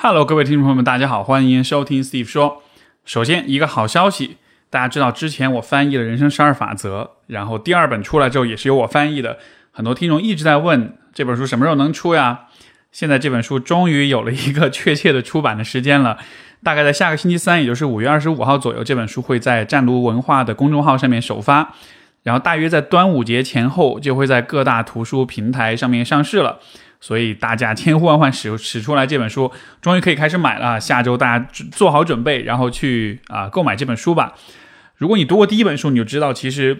[0.00, 2.62] Hello，各位听众朋友们，大家好，欢迎收听 Steve 说。
[3.04, 4.36] 首先，一个好消息，
[4.70, 9.38] 大家知道之前我翻译了《人生十二法则》，然后第二本出来之后也是由我翻译的。
[9.72, 12.42] 很多听众一直在问这本书什么时候能出呀？
[12.92, 16.16] 现在这本书终于有了一个确切的出版的时间了，
[16.62, 21.74] 大概在下个星期三，也就是五月二十五号左右，这本书会在湛卢文化的公众号上面首发，
[22.22, 26.60] 然后大约在端午节前后就会在各大图书平台上面上市了。
[27.00, 30.80] 所以大家千呼万唤使使出来这本书，终于可以开始买了。
[30.80, 34.34] 下周大家做好准备，然后去啊购买这本书吧。
[34.96, 36.74] 如果你读过第一本书，你就知道，其实《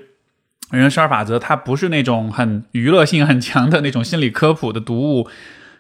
[0.73, 5.29] 人生十二法则》它不是那种很娱乐性很强的那种心理科普的读物，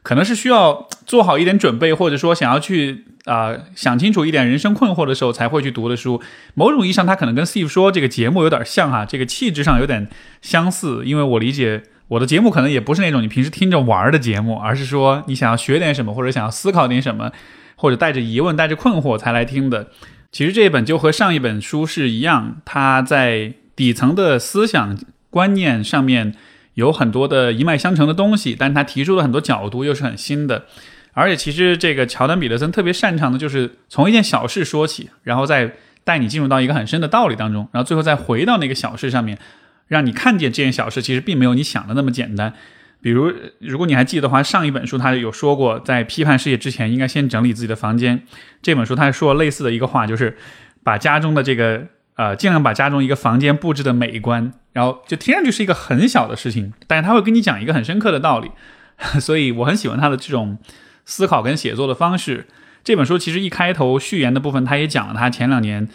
[0.04, 6.22] 可能是需要做好一点准备，或者说想要去啊想清楚一点人生困惑的时候才会去读的书。
[6.54, 10.08] 某种意义上，它可能跟 Steve 说这个节目有点像哈，这个气质上有点
[10.40, 11.82] 相似，因为我理解。
[12.08, 17.30] 我的节目可能也不是那种你平时听着玩的节目，而是说你想要学点什么，或者想要思考点什么，
[17.76, 19.88] 或者带着疑问、带着困惑才来听的。
[20.32, 26.34] 其实这一本就和上一本书是一样，它在底层的思想观念上面
[26.74, 30.64] 有很多的一脉相承的东西，但它提出的很多角度又是很新的。
[31.12, 35.72] 而且其实这个乔丹·彼得森特别擅长的就是从一件小事说起，然后再
[36.04, 39.38] 带你进入到一个很深的道理当中，然后最后再回到那个小事上面。
[39.88, 42.54] 让你看见这件小事，其实并没有你想的那么简单。
[43.00, 48.22] 比如，如果你还记得的话，上一本书他有说过，在批判世界之前，应该先整理自己的房间。
[48.60, 50.36] 这本书他说类似的一个话，就是
[50.82, 54.52] 把家中的这个呃，尽量把家中一个房间布置的美观。
[54.72, 58.50] 然后就听上去是一个很小的事情，但是他会跟你讲一个很深刻的道理。
[59.20, 60.58] 所以我很喜欢他的这种
[61.04, 62.46] 思考跟写作的方式。
[62.82, 65.88] 这本书其实一开头序言的部分，他也讲了他前两年。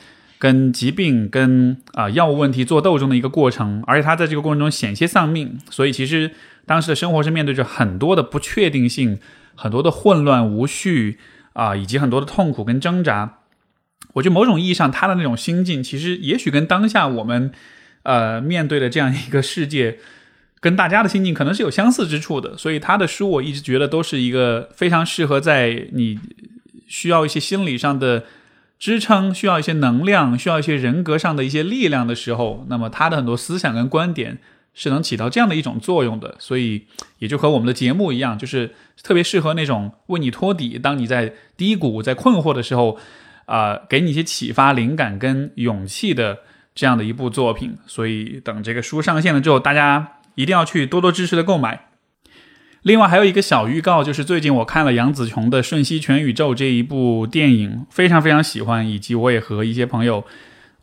[0.44, 6.32] 跟疾病、跟啊药物问题做斗争的一个过程，而且他在这个过程中险些丧命，所以其实
[6.66, 9.20] 当时的生活是面对着很多的不确定性、
[9.56, 11.18] 很多的混乱无序
[11.54, 13.38] 啊，以及很多的痛苦跟挣扎。
[14.16, 17.50] 我觉得某种意义上，他的那种心境，其实也许跟当下我们
[18.02, 19.98] 呃面对的这样一个世界，
[20.60, 22.58] 跟大家的心境可能是有相似之处的。
[22.58, 26.20] 所以他的书，我一直觉得都是一个非常适合在你
[26.86, 28.26] 需要一些心理上的。
[28.84, 34.40] 支撑需要一些能量，需要一些人格上的一些力量的时候，那么他的很多思想跟观点
[34.74, 36.36] 是能起到这样的一种作用的。
[36.38, 36.86] 所以
[37.20, 42.98] 也就和我们的节目一样，就是特别适合那种为你托底，当你在低谷、在困惑的时候，
[43.46, 46.40] 啊，给你一些启发、灵感跟勇气的
[46.76, 47.78] 这样的一部作品。
[47.88, 51.88] 所以等这个书上线了之后，大家一定要去多多支持的购买。
[52.84, 60.26] 另外还有一个小预告，就是最近我看了杨紫琼的《瞬息全宇宙》这一部电影，非常非常喜欢，以及我也和一些朋友，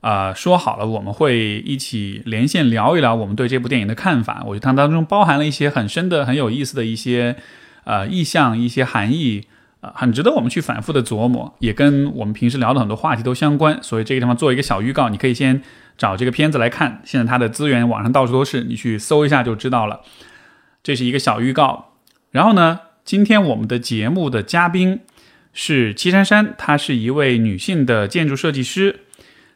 [0.01, 4.43] 啊说好了，我们会一起连线聊一聊我们对这部电影的看法。
[4.47, 7.37] 我觉得它当中包含了一些很深的、很有意思的一些
[7.85, 9.45] 呃意象、一些含义，
[9.83, 13.79] 啊，很值得我们去反复的琢磨，也跟我们平时聊的很多话题都相关。
[13.83, 15.61] 所以这个地方做一个小预告，你可以先
[15.99, 17.03] 找这个片子来看。
[17.05, 20.01] 现在它的资源网上到处都是，你去搜一下就知道了。
[20.83, 21.90] 这是一个小预告。
[22.31, 25.01] 然后呢，今天我们的节目的嘉宾
[25.53, 29.01] 是七珊珊，她是一位女性的建筑设计师。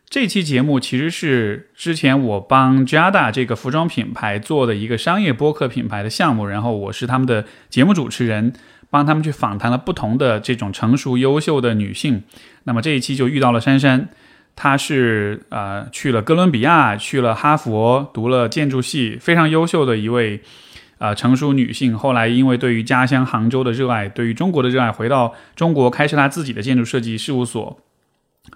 [0.08, 8.52] 这期节目其实是之前我帮 Jada 这个服装品牌做的一个商业播客品牌的项目，然后我是他们的节目主持人，
[8.90, 12.24] 帮他们去访谈了不同的这种成熟优秀的女性。
[12.64, 14.08] 那么这一期就遇到了珊珊，
[14.54, 20.42] 她是呃去了哥伦比亚，去了哈佛，读了建筑系，非常优秀的一位。
[20.98, 27.80] 啊，成熟女性后来因为对于家乡杭州的热爱，对于中国的热爱，回到中国开设她自己的建筑设计事务所。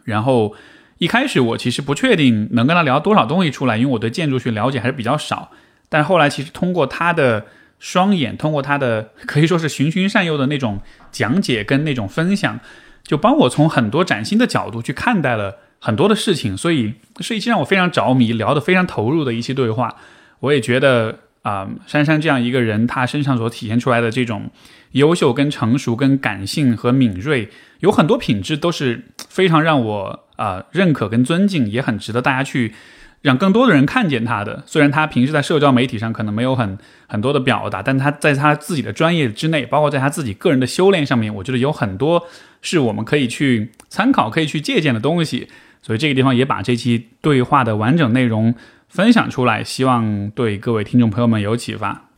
[0.04, 0.54] 然后
[0.98, 5.50] 一开始我其实不确定能跟她聊多少东西出来，因为我对建筑学了解还是比较少。
[5.88, 7.46] 但后来其实通过她的
[7.78, 12.60] 双眼，通过她的可以说是循循善诱的那种讲解跟那种分享，
[13.02, 16.56] 就帮我从很多崭新的角度去看待了很多的事情。
[16.56, 19.96] 所以是一期让我非常着迷、聊得非常投入的一期对话。
[20.40, 21.18] 我也觉得。
[21.42, 24.50] 啊，珊珊这样一个人，她身上所体现出来的这种
[24.92, 27.48] 优秀、跟成熟、跟感性和敏锐，
[27.80, 32.74] 有很多品质都是非常让我啊认可跟尊敬，也很值得大家去
[33.22, 34.62] 让更多的人看见她的。
[34.66, 36.76] 虽然她平时在社交媒体上可能没有很
[37.06, 42.26] 很多的表达，但她在她自己的专业之内，包括在她自己个人的修炼上面，我觉得有很多
[42.60, 45.48] 是我们可以去参考、可以去借鉴的东西。
[45.80, 48.54] 所以这个地方也把这期对话的完整内容。
[48.88, 52.08] 分享出来，希望对各位听众朋友们有启发。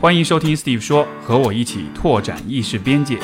[0.00, 3.20] 欢迎收听 Steve 说，和我一起拓展意识边界。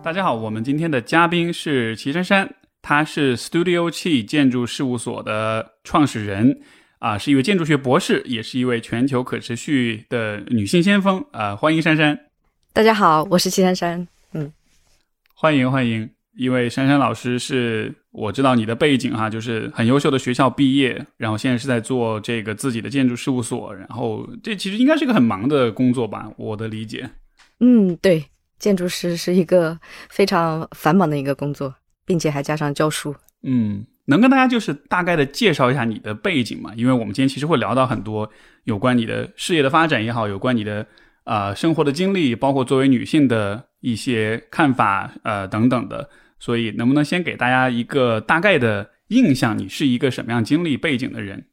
[0.00, 6.60] 大家好，我们今天的嘉宾是齐珊珊，她是 Studio 气建筑事务所的创始人，
[7.00, 12.26] 啊，是一位建筑学博士，也是一位全球可持续的女性先锋，啊，欢迎珊珊。
[12.74, 14.52] 大家好，我是齐珊珊，嗯，
[15.34, 27.08] 欢迎欢迎，因为珊珊老师是我知道你的背景哈，就是很优秀的学校毕业，然后现在是在做这个自己的建筑事务所，然后这其实应该是一个很忙的工作吧，我的理解。
[27.60, 28.22] 嗯，对。
[28.58, 29.80] 建筑师是一个
[30.10, 31.74] 非常繁忙的一个工作，
[32.04, 33.16] 并且还加上教书。
[33.42, 36.72] 嗯，能跟大家就是大概的介绍一下你的背景吗？
[36.76, 38.28] 因为我们今天其实会聊到很多
[38.64, 40.84] 有关你的事业的发展也好，有关你的
[41.24, 46.10] 啊生活的经历，包括作为女性的一些看法呃等等的。
[46.38, 49.56] 所以能不能先给大家一个大概的印象？
[49.56, 51.46] 你是一个什么样经历背景的人？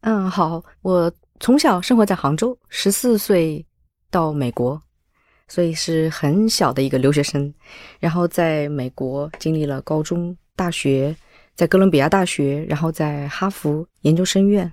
[0.00, 3.64] 嗯，好，我从小生活在杭州，十四岁
[4.10, 4.80] 到美国。
[5.46, 7.52] 所以是很小的一个留学生，
[8.00, 11.14] 然后在美国经历了高中、大学，
[11.54, 14.70] 在哥伦比亚大学，然后在哈佛研究生院，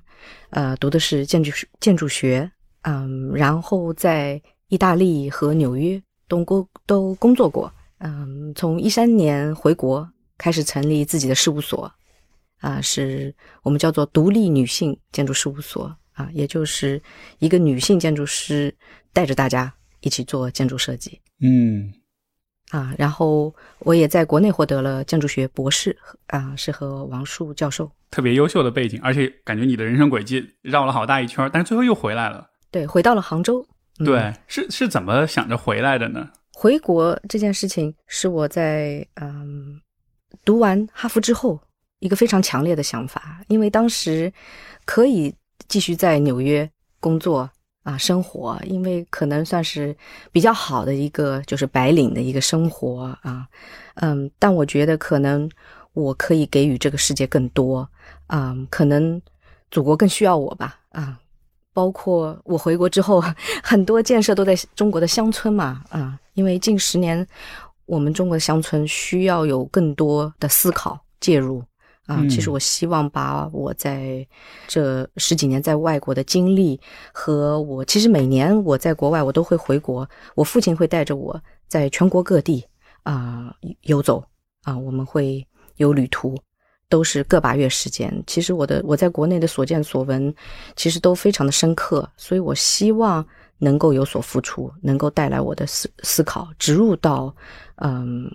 [0.50, 2.50] 呃，读的是建筑建筑学，
[2.82, 10.08] 嗯，然后在意大利和纽约都工都工作过，嗯，从一三年回国
[10.38, 11.92] 开始成立自己的事务所，
[12.60, 13.34] 啊，是
[13.64, 17.02] 我们叫做独立女性建筑事务所，啊，也就是
[17.40, 18.74] 一个女性建筑师
[19.14, 19.74] 带着大家。
[20.04, 21.94] 一起做建筑设计，嗯，
[22.72, 25.96] 啊，然后我也在国内获得了建筑学博士，
[26.28, 33.66] 啊，是和王树教授，特别优秀的背景，而且感觉你的人生轨迹绕了好大一圈，但是最后又回来了，对，回到了杭州，
[34.06, 36.30] 对，是是怎么想着回来的呢？
[36.54, 39.80] 回国这件事情是我在嗯
[40.46, 41.60] 读完哈佛之后
[42.00, 44.32] 一个非常强烈的想法，因为当时
[44.86, 45.34] 可以
[45.68, 46.70] 继续在纽约
[47.00, 47.50] 工作。
[47.84, 49.96] 啊，生活，因为可能算是
[50.32, 53.48] 比较好的一个，就是白领的一个生活啊，
[53.96, 55.50] 嗯，但我觉得可能
[55.94, 57.88] 我可以给予这个世界更多，
[58.28, 59.20] 啊，可能
[59.72, 61.20] 祖国更需要我吧，啊，
[61.74, 63.24] 包括我回国之后，
[63.64, 67.26] 很多建设都在中国的乡村嘛，啊，因为近十年
[67.88, 71.64] 我们中国的乡村需要有更多的思考介入。
[72.08, 74.28] 啊，其实我希望把我在
[74.68, 76.78] 这十几年在外国的经历
[77.14, 82.66] 和我，其实每年我在国外我都会回国，我父亲会带着我在全国各地
[83.04, 84.22] 啊游走
[84.64, 85.46] 啊，我们会
[85.78, 86.36] 有旅途，
[86.90, 88.12] 都是个把月时间。
[88.26, 90.34] 其实我的我在国内的所见所闻，
[90.76, 93.26] 其实都非常的深刻，所以我希望
[93.60, 97.34] 能够有所付出，能够带来我的思思考植入到
[97.76, 98.30] 嗯。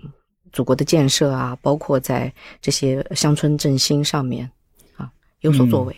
[0.57, 2.33] 祖国的建设啊，包括在
[2.63, 4.51] 这些乡村振兴上面
[4.97, 5.07] 啊
[5.41, 5.95] 有所作为，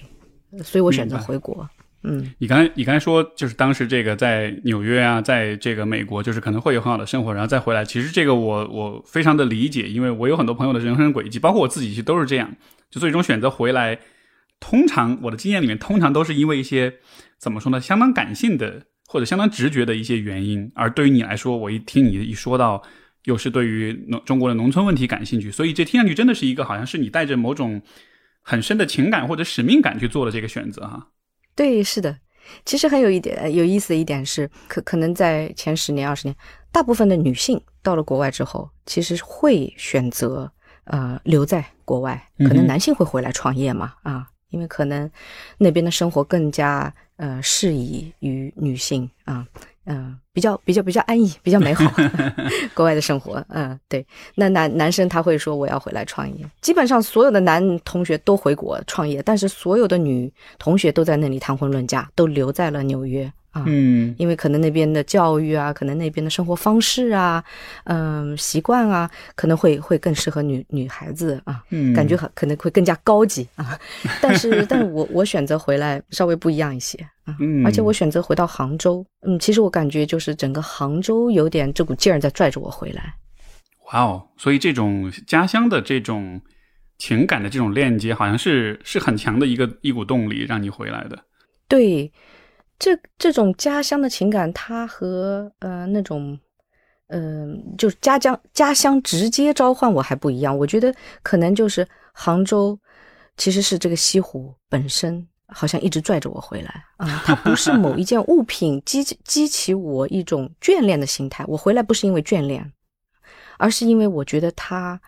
[0.65, 1.65] 所以我选择回国。
[2.03, 7.85] 嗯，你刚才你刚才说，就是当时这个在纽约啊，在这个美国，就是可能会有很好的生活，然后再回来。
[7.85, 12.53] 其实这个我我非常的理解，因为我有很多朋友的人生轨迹，包括我自己，其实都是这样。
[12.91, 13.97] 就最终选择回来，
[14.59, 16.95] 通常我的经验里面，通常都是因为一些
[17.39, 20.69] 怎么说呢，相当感性的或者相当直觉的一些原因。
[20.75, 22.83] 而对于你来说，我一听你一说到。
[23.29, 27.83] 又是对于农中国的农村问题感兴趣，所以这听上去真的是一个好像是你带着某种
[28.41, 31.09] 很深的情感或者使命感去做的这个选择哈。
[31.55, 32.19] 对，是的。
[32.65, 36.35] 其实还有一点有意思的一点是，可可能在前十年、二十年，
[36.73, 40.51] 大部分的女性到了国外之后，其实会选择
[40.85, 45.11] 呃留在国外，可能男性会回来创业嘛啊，因为可能
[45.59, 49.47] 那边的生活更加呃适宜于女性啊。
[49.91, 51.91] 嗯，比较比较比较安逸，比较美好，
[52.75, 53.43] 国外的生活。
[53.49, 54.07] 嗯，对。
[54.35, 63.33] 那男男生他会说我要回来创业，基本上所有的男同学都回国创业，但是所有的女同学都在那里谈婚论嫁，都留在了纽约。
[63.67, 67.43] 嗯，因为可能那边的教育啊，可能那边的生活方式啊，
[67.85, 73.77] 嗯，习惯啊，可能会会更适合女女孩子啊，嗯，感觉很可能会更加高级啊。
[74.23, 76.97] 但是，但是我我选择回来稍微不一样一些
[77.29, 83.15] 啊，嗯，而且我选择回到杭州，嗯，其实我感觉就是整个杭州有点这股劲儿在拽着我回来。
[83.93, 86.41] 哇哦，所以这种家乡的这种
[86.99, 91.19] 情感的这种链接，好像是是很强的一个一股动力让你回来的。
[91.69, 92.13] 对。
[92.81, 96.39] 这这种家乡的情感，它和呃那种，
[97.09, 100.57] 嗯，就是家乡家乡直接召唤我还不一样。
[100.57, 100.95] 我觉得
[101.25, 102.79] 可能就是杭州，
[103.37, 107.23] 其实是这个西湖本身，好像一直拽着我回来啊。
[107.27, 111.45] 它不是某一件物品激激起我一种眷恋的心态。
[111.49, 112.73] 我回来不是因为眷恋，
[113.59, 115.01] 而是因为我觉得它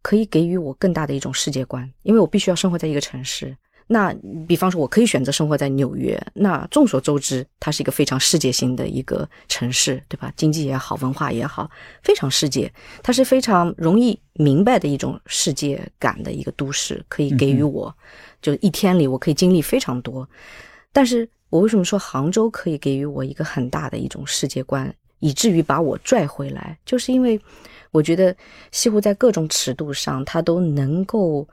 [0.00, 1.88] 可以给予我更大的一种世界观。
[2.02, 3.56] 因为我必须要生活在一个城市。
[3.88, 4.14] 那
[4.48, 6.18] 比方说，我可以选择生活在纽约。
[6.32, 10.32] 那众所周知，它是一个非常世界性的一个城市，对吧？
[10.34, 11.68] 经济也好，文化也好，
[12.02, 12.72] 非常世界。
[13.02, 17.94] 它是非常容易明白的一种世界感的一个都市，可以给予我，
[18.42, 20.28] 就一天里我可以经历非常多。
[20.92, 26.78] 但是我为什么说杭州可以给予我一个很大的一种世界观，以至于把我拽回来？
[26.84, 27.40] 就是因为
[27.90, 28.36] 我觉得
[28.72, 31.48] 西湖在各种尺度上，它都能够。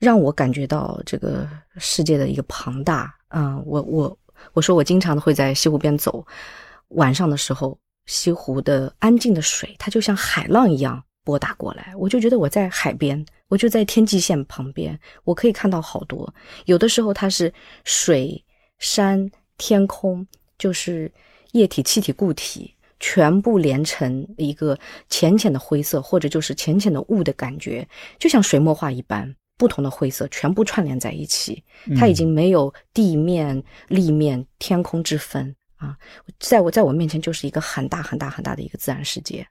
[0.00, 1.48] 让我感觉到这个
[1.78, 4.18] 世界的一个庞大，嗯，我我
[4.52, 6.22] 我说我经常的会在西湖边走，
[6.88, 16.34] 晚上的时候，西湖的安静的水，它就像海浪一样拨打过来，我就觉得我在海边，我就在天际线旁边，我可以看到好多。
[16.64, 18.44] 有的时候它是水、
[18.80, 20.26] 山、天空，
[20.58, 21.08] 就是
[21.52, 24.76] 液体、气体、固体全部连成一个
[25.08, 27.86] 浅浅的灰色，或者就是浅浅的雾的感觉，
[28.18, 29.32] 就像水墨画一般。
[29.56, 31.62] 不同的灰色全部串联在一起，
[31.96, 35.96] 它已经没有地面、立面、天空之分啊！
[36.40, 39.46] 在我在我面前就是一个很大很大很大的一个自然世界啊，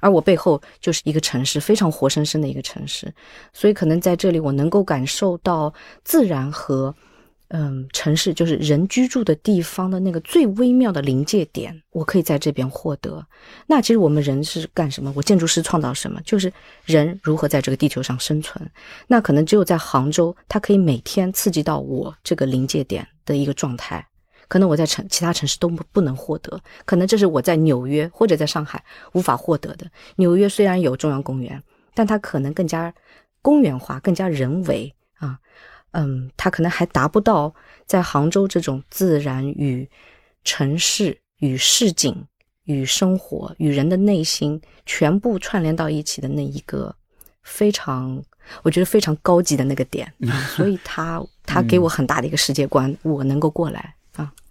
[0.00, 3.12] 而我背后就是一个城市，非常活生生的一个城市，
[3.52, 6.94] 所以可能在这里我能够感受到自然和。
[7.52, 13.26] 嗯，城市就是人居住的地方的那个最微妙的临界点，我可以在这边获得。
[13.66, 15.12] 那其实我们人是干什么？
[15.16, 16.20] 我建筑师创造什么？
[16.24, 16.52] 就是
[16.84, 18.64] 人如何在这个地球上生存。
[19.08, 24.06] 那可能只有在杭州，它可以每天刺激到我这个临界点的一个状态。
[24.50, 26.60] 可能我在城其他城市都不不能获得。
[26.84, 29.86] 可能这是我在纽约或者在上海无法获得的。
[30.16, 31.62] 纽约虽然有中央公园，
[31.94, 32.92] 但它可能更加
[33.40, 35.38] 公园化，更加人为啊。
[35.92, 37.54] 嗯，它可能还达不到
[37.86, 39.88] 在杭州这种自然与
[40.42, 42.26] 城市与市井
[42.64, 46.94] 与生活与人的内心全部串联到一起的那一个
[47.42, 48.20] 非常，
[48.64, 50.12] 我觉得非常高级的那个点，
[50.56, 53.99] 所以它它给我很大的一个世界观，我能够过来啊！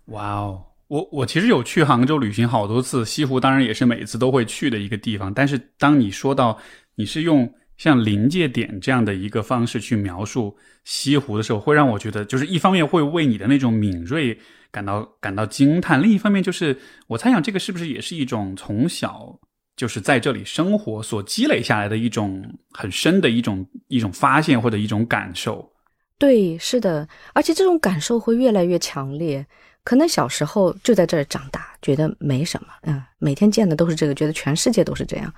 [0.10, 6.58] 哇哦，我我其实有去杭州旅行好多次，西湖当然也是每次都会去的一个地方，但是当你说到
[6.96, 7.54] 你是用。
[7.80, 14.38] 像临界点这样的一个方式去描述西湖的时候，会让我觉得，就是一方面会为你的那种敏锐
[14.70, 19.40] 感到感到惊叹，另一方面就是我猜想这个是不是也是一种从小
[19.78, 25.72] 就是在这里生活所积累下来的一种很深的一种一种发现或者一种感受。
[26.18, 29.48] 对，是的，而且这种感受会越来越强烈。
[29.90, 35.34] 可能小时候就在这儿长大，觉得没什么，嗯，每天见的都是这个，觉得全世界都是这样。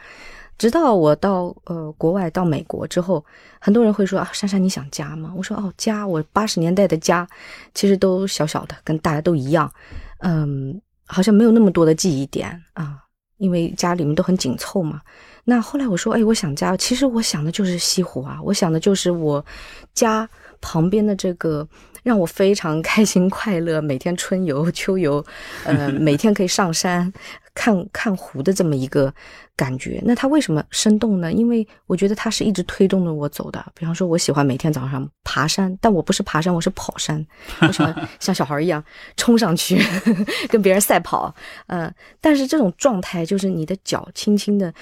[0.58, 3.24] 直到我到呃国外到美国之后，
[3.62, 5.32] 很多人会说啊，珊珊你想家吗？
[5.38, 7.26] 我说哦家，我八十年代的家
[7.74, 9.72] 其实都小小的，跟大家都一样，
[10.18, 12.98] 嗯，好像没有那么多的记忆点啊，
[13.38, 15.00] 因为家里面都很紧凑嘛。
[15.46, 19.46] 那后来我说，哎，我想家，其实我想的就是西湖啊，我想的就是我
[19.94, 20.30] 家
[20.62, 21.68] 旁边的这个。
[22.04, 25.24] 让我非常开心快乐，每天春游秋游，
[25.66, 27.14] 呃，每天可以上山
[27.54, 29.14] 看看湖的这么一个
[29.56, 30.02] 感觉。
[30.04, 31.32] 那它为什么生动呢？
[31.32, 33.64] 因为我觉得它是一直推动着我走的。
[33.76, 37.24] 比方说，我喜欢每天早上爬山，但我不是爬山，我是跑山，
[37.62, 38.84] 我喜欢像小孩一样
[39.16, 39.80] 冲上去
[40.50, 41.32] 跟别人赛跑。
[41.68, 44.74] 嗯，但是这种状态就是你的脚轻轻的。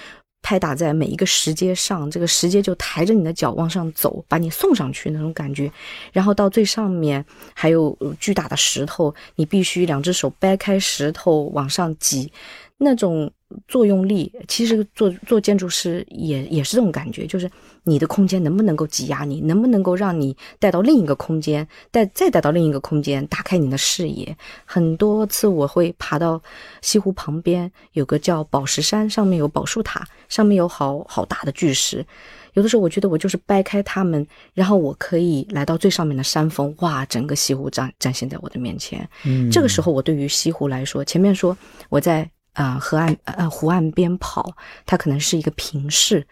[0.41, 5.71] 拍打在每一个石阶上，这个石阶就抬着你的脚往上走，把你送上去那种感觉。
[6.11, 12.31] 然后到最上面还有巨大的石头，你必须两只手掰开石头往上挤，
[12.79, 13.31] 那种。
[13.67, 17.49] 作用力其实做做建筑师也也是这种感觉，就是
[17.83, 24.37] 你的空间能不能够挤压你，能不能够让你带到另一个空间，带再带到另一个空间，打开你的视野。
[24.65, 26.39] 很多次我会爬到
[26.83, 32.05] 西湖旁边，有个叫宝石山，上面有宝树塔，上面有好好大的巨石。
[32.53, 39.09] 有的时候我觉得我就是掰开它们，然后我可以来到最上面的山峰，哇，整个西湖展展现在我的面前。
[39.25, 41.57] 嗯，这个时候我对于西湖来说，前面说
[41.89, 42.29] 我在。
[42.59, 44.51] 啊，河岸呃湖岸边跑，
[44.85, 46.27] 它可能是一个平视，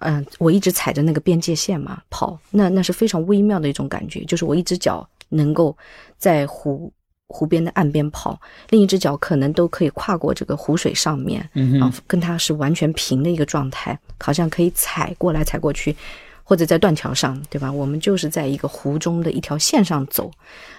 [0.00, 5.76] 嗯，我一直踩着那个边界线嘛跑，那那是非常微妙的一种感觉，就是我一只脚能够
[6.18, 6.92] 在湖
[7.28, 8.36] 湖边的岸边跑，
[8.70, 11.40] 另一只脚可能都可以跨过这个湖水上面，
[11.80, 15.94] 啊，跟它是完全平的一个状态，好像可以踩过来踩过去，
[16.42, 17.70] 或者在断桥上，对吧？
[17.70, 20.32] 我们就是在一个湖中的一条线上走，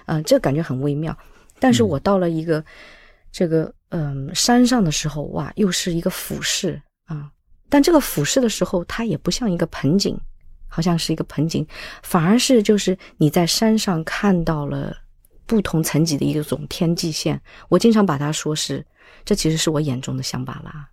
[0.04, 1.16] 嗯，这感觉很微妙。
[1.58, 2.62] 但是我到了一个
[3.32, 3.72] 这个。
[3.94, 7.30] 嗯，山上的时候哇，又是一个俯视啊，
[7.68, 10.18] 但这个俯视的时候，它也不像一个盆景，
[10.66, 11.66] 好像是一个盆景，
[12.02, 14.96] 反而是就是你在山上看到了
[15.44, 17.38] 不同层级的一种天际线。
[17.68, 18.82] 我经常把它说是，
[19.26, 20.88] 这其实是我眼中的香巴拉。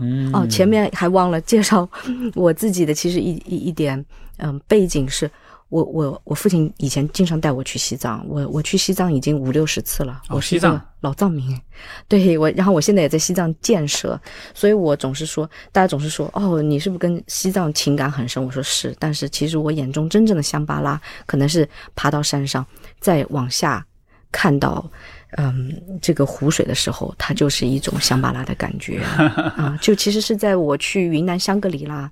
[0.00, 1.86] 嗯，哦，前面还忘了介绍
[2.34, 4.02] 我自己的，其实一一一点，
[4.38, 5.30] 嗯，背景是。
[5.74, 10.22] 我我我父亲以前经常带我去西藏，我我去西藏已经五六十次了。
[10.28, 11.60] 哦我西藏老藏民，
[12.06, 14.20] 对我，然后我现在也在西藏建设，
[14.54, 18.40] 所以我总是说，大家总是说，哦，你是不是跟西藏情感很深？
[18.44, 22.64] 我说是，但是其实我眼中真正的香巴拉，可能是爬到山上，
[23.00, 23.84] 再往下
[24.30, 24.88] 看到。
[25.36, 29.02] 嗯，这个湖水的时候，它就是一种香巴拉的感觉
[29.58, 29.76] 啊！
[29.82, 32.08] 就其实是在我去云南香格里拉，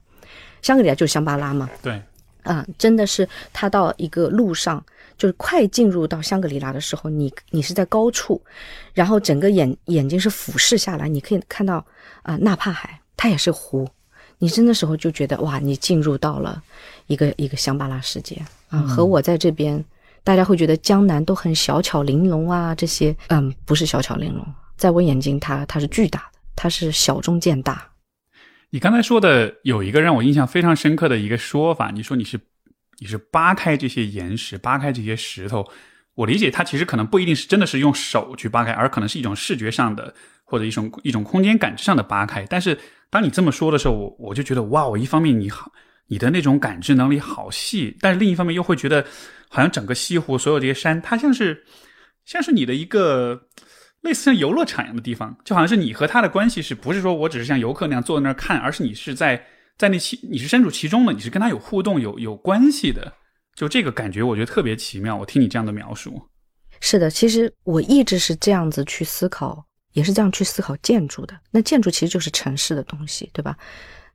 [0.61, 2.03] 香格里拉就是香巴拉嘛，对，
[2.43, 4.85] 啊，真的是他到一个路上，
[5.17, 8.41] 就是快进入到香格里拉的时候，你你是在高处，
[8.93, 11.85] 然后整个眼眼睛是俯视下来，你可以看到
[12.23, 13.89] 啊、纳帕海，它也是湖。
[14.39, 16.61] 你真的时候就觉得哇，你进入到了
[17.07, 19.85] 一个一个香巴拉世界啊，和我在这边，
[20.25, 24.45] 大家会觉得江南都很小巧玲珑啊，这些嗯，不是小巧玲珑，
[24.77, 27.89] 在我眼睛它它是巨大的，它是小中见大。
[28.73, 32.41] 你刚才说的有一个让我印象非常深刻的一个说法，你说你是
[33.01, 35.63] 你是扒开这些岩石，扒开这些石头。
[36.15, 42.47] 我理解它其实可能不一定是真的是用手去扒开，而可能是一种视觉上的或者一种一种空间感知上的扒开。
[42.49, 42.79] 但是
[43.11, 45.71] 当你这么说的时候，我我就觉得哇，我一方面你好，
[46.07, 49.05] 你的那种感知能力好细，但是另一方面又会觉得
[49.51, 51.63] 好像整个西湖所有这些山，它像是
[52.25, 53.39] 像是你的一个
[54.03, 59.45] 类似像游乐场一样的地方，就好像是你和他的关系是不是说我只是像游客那样坐在那儿看，而是你是在
[59.79, 63.13] 在那其你是身处其中的，你是跟他有互动、有有关系的。
[63.55, 65.15] 就这个感觉，我觉得特别奇妙。
[65.15, 66.21] 我听你这样的描述，
[66.81, 71.39] 是的，其实我一直是这样子去思考，也是这样去思考建筑的。
[71.51, 73.57] 那建筑其实就是城市的东西，对吧？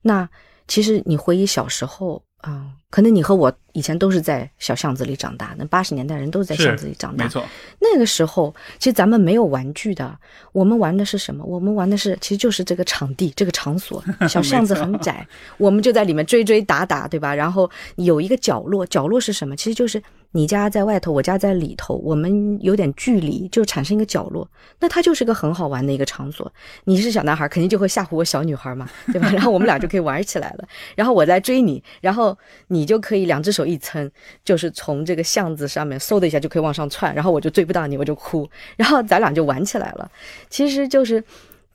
[0.02, 0.28] 那
[0.68, 7.30] 其实你回忆小时候，嗯，可能你和我以前都是在小巷子里长大，那八十年代人都是在巷子里长大没。
[7.30, 7.44] 错，
[7.80, 10.18] 那个时候，其实咱们没有玩具的，
[10.52, 11.44] 我们玩的是什么？
[11.44, 14.04] 我们玩的是，其实就是这个场地，这个场所。
[14.30, 15.28] 小巷子很窄，
[15.58, 17.34] 我们就在里面追追打打，对吧？
[17.34, 19.56] 然后有一个角落，角落是什么？
[19.56, 20.02] 其实就是
[20.38, 24.48] 你家在外头，我家在里头，我们有点距离，就产生一个角落。
[24.80, 26.54] 那它就是个很好玩的一个场所。
[26.84, 29.32] 你是小男孩，肯定就会吓唬我小女孩嘛， 对吧？
[29.32, 30.68] 然后我们俩就可以玩起来了。
[30.96, 34.12] 然后我在追你，然后你就可以两只手一撑，
[34.46, 40.12] 就是从这个巷子上面嗖的一下就可以往上窜，然后我就追不到你，我就哭，然后咱俩就玩起来了。
[40.52, 41.24] 其实就是。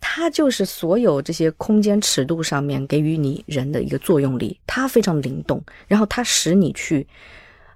[0.05, 7.07] 它就是所有这些空间尺度上面给予你人的一个作用力，它非常灵动，然后它使你去，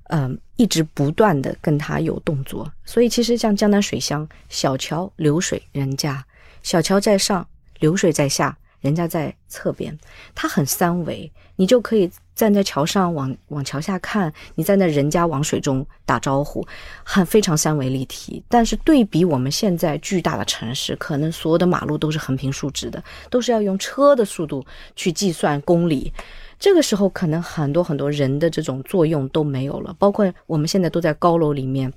[0.09, 2.71] 嗯、一直不断的跟他有动作。
[2.85, 6.25] 所以其实像江南水乡，小桥流水人家，
[6.63, 7.47] 小桥在上，
[7.81, 9.99] 流水在下，人家在侧边，
[10.35, 16.65] 它很三维，你就可以站在桥上往往桥下看，你站在人家往水中打招呼，
[17.03, 18.43] 很非常三维立体。
[18.49, 24.65] 但是对比我们现在巨大的城市，可能所有的马路都是横平竖直的，都是要用车的速度
[24.95, 26.13] 去计算公里。
[26.59, 31.93] 这个时候，可能很多很多人的这种作用都没有了，包括我们现在都在高楼里面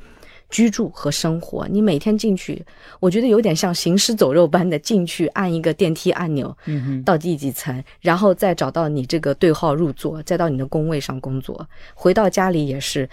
[0.49, 1.67] 居住和生活。
[1.67, 2.63] 你每天进去，
[2.99, 11.67] 我觉得有点像行尸走肉般的进去，按一个电梯按钮，嗯，到第几层，然后再找到你这个对号入座，再到你的工位上工作。
[11.93, 13.09] 回到家里也是，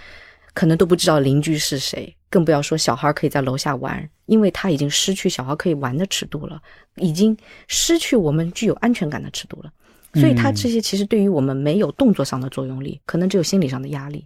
[0.53, 6.61] 可能都不知道邻居是谁，更不要说小孩可以在楼下玩，因为他已经失去小孩可以玩的尺度了，
[6.97, 7.37] 已经
[7.69, 9.71] 失去我们具有安全感的尺度了。
[10.19, 14.25] 所以它这些其实对于我们没有动作上的作用力，可能只有心理上的压力。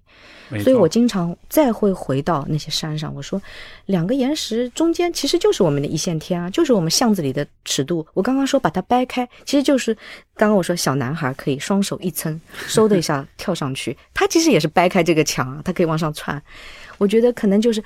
[0.65, 3.41] 所以我经常再会回到那些山上，我说，
[3.87, 8.05] 两个岩石中间其实就是我们的一线天啊，就是我们巷子里的尺度。
[8.15, 9.95] 我刚刚说把它掰开，其实就是
[10.35, 16.43] 刚刚我说小男孩可以双手一撑， 嗖的一下跳上去，他其实也是掰开这个墙啊，他可以往上窜。
[16.99, 17.81] 我觉得可能就是，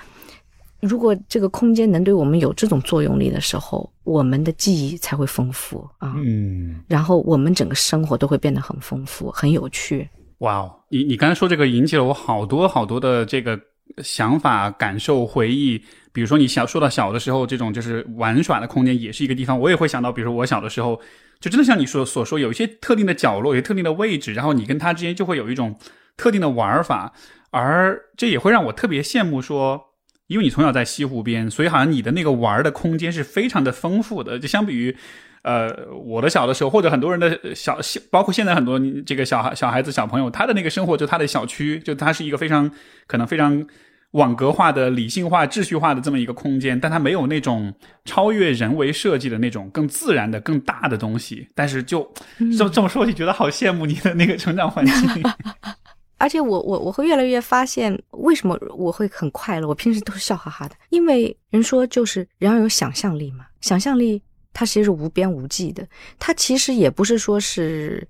[0.85, 10.09] 如果这个空间能对我们有这种作用力的时候，我们的记忆才会丰富啊，嗯，然后我们整个生活都会变得很丰富、很有趣。
[10.38, 13.59] 哇哦，你你刚才说这个引起了我好多好多的这个
[14.03, 15.83] 想法、感受、回忆。
[16.12, 21.01] 比如说你小说到小的时候，这种就是玩耍的空间也是一个地方，我也会想到，比如说我小的时候，
[21.40, 25.75] 就真的像你说所说，有一些特定的角落，有些特定的位置，然后你跟他之间就会有一种
[26.16, 27.12] 特定的玩法，
[27.51, 29.93] 而这也会让我特别羡慕说。
[30.26, 34.96] 因为你从小在西湖边，所以好像你的那个玩的空间是非常的丰富的，就相比于，
[35.42, 37.78] 呃，我的小的时候，或者很多人的小，
[38.10, 42.70] 包括现在很多这个小孩、小孩子、小朋友，他的那个生活就他的小区，就他是一个非常
[43.06, 43.66] 可能非常
[44.12, 47.74] 网格化的、理性化、秩序化的这么一个空间，但他没有那种
[48.06, 51.46] 超越人为设计的那种更自然的、更大的东西。
[51.54, 52.10] 但是就
[52.56, 54.94] 这么这么说，就觉得好羡慕你的那个成长环境。
[56.24, 59.68] 而且我我我会越来越发现，为什么我会很快乐？
[59.68, 64.22] 我平时都是笑哈哈的，因为人说就是人要有想象力嘛，想象力
[64.54, 65.87] 它其实是无边无际的，
[66.18, 68.08] 它其实也不是说是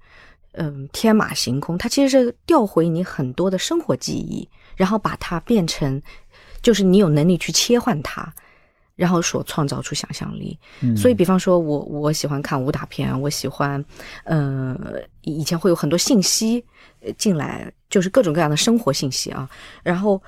[0.53, 6.01] 嗯天马行空，它其实是调回你很多的生活记忆，然后把它变成，
[6.63, 8.33] 就是你有能力去切换它。
[8.97, 10.57] 然后所创造出想象力，
[10.97, 13.85] 所以比方说，我我喜欢看武打片，我喜欢，
[14.23, 14.77] 呃，
[15.23, 16.65] 以前会有很多信息
[17.19, 19.51] 进来，就是各种各样的生活信息啊。
[19.83, 20.23] 然后，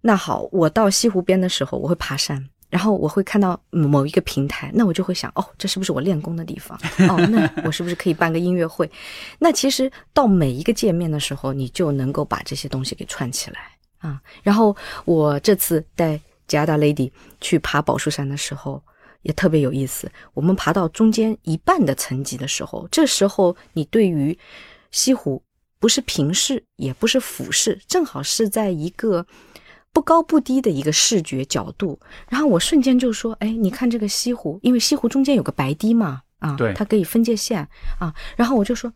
[0.00, 2.40] 那好，我到西湖边的时候，我会爬山，
[2.70, 6.78] 然后我会看到某一个平台，那我就会想，哦，这是不是我练功的地方？
[7.10, 8.88] 哦，那我是不是可以办个音乐会？
[9.36, 13.58] 那其实到每一个界面的时候，你就能够把这些东西给串起来
[13.98, 14.22] 啊。
[14.44, 16.20] 然后我这次带。
[16.46, 18.82] 加大 lady 去爬宝树山的时候
[19.22, 20.10] 也特别有意思。
[20.34, 24.38] 我们爬到中间一半的层级的时候，这时候你对于
[24.90, 25.42] 西湖
[25.78, 29.26] 不是平视，也不是俯视，正好是在一个
[29.92, 31.98] 不高不低的一个视觉角度。
[32.28, 38.92] 然后我瞬间就说：“哎，你看这个西湖，因为西湖中间有个白堤嘛，啊，对，它可以分界线啊。”然后我就说。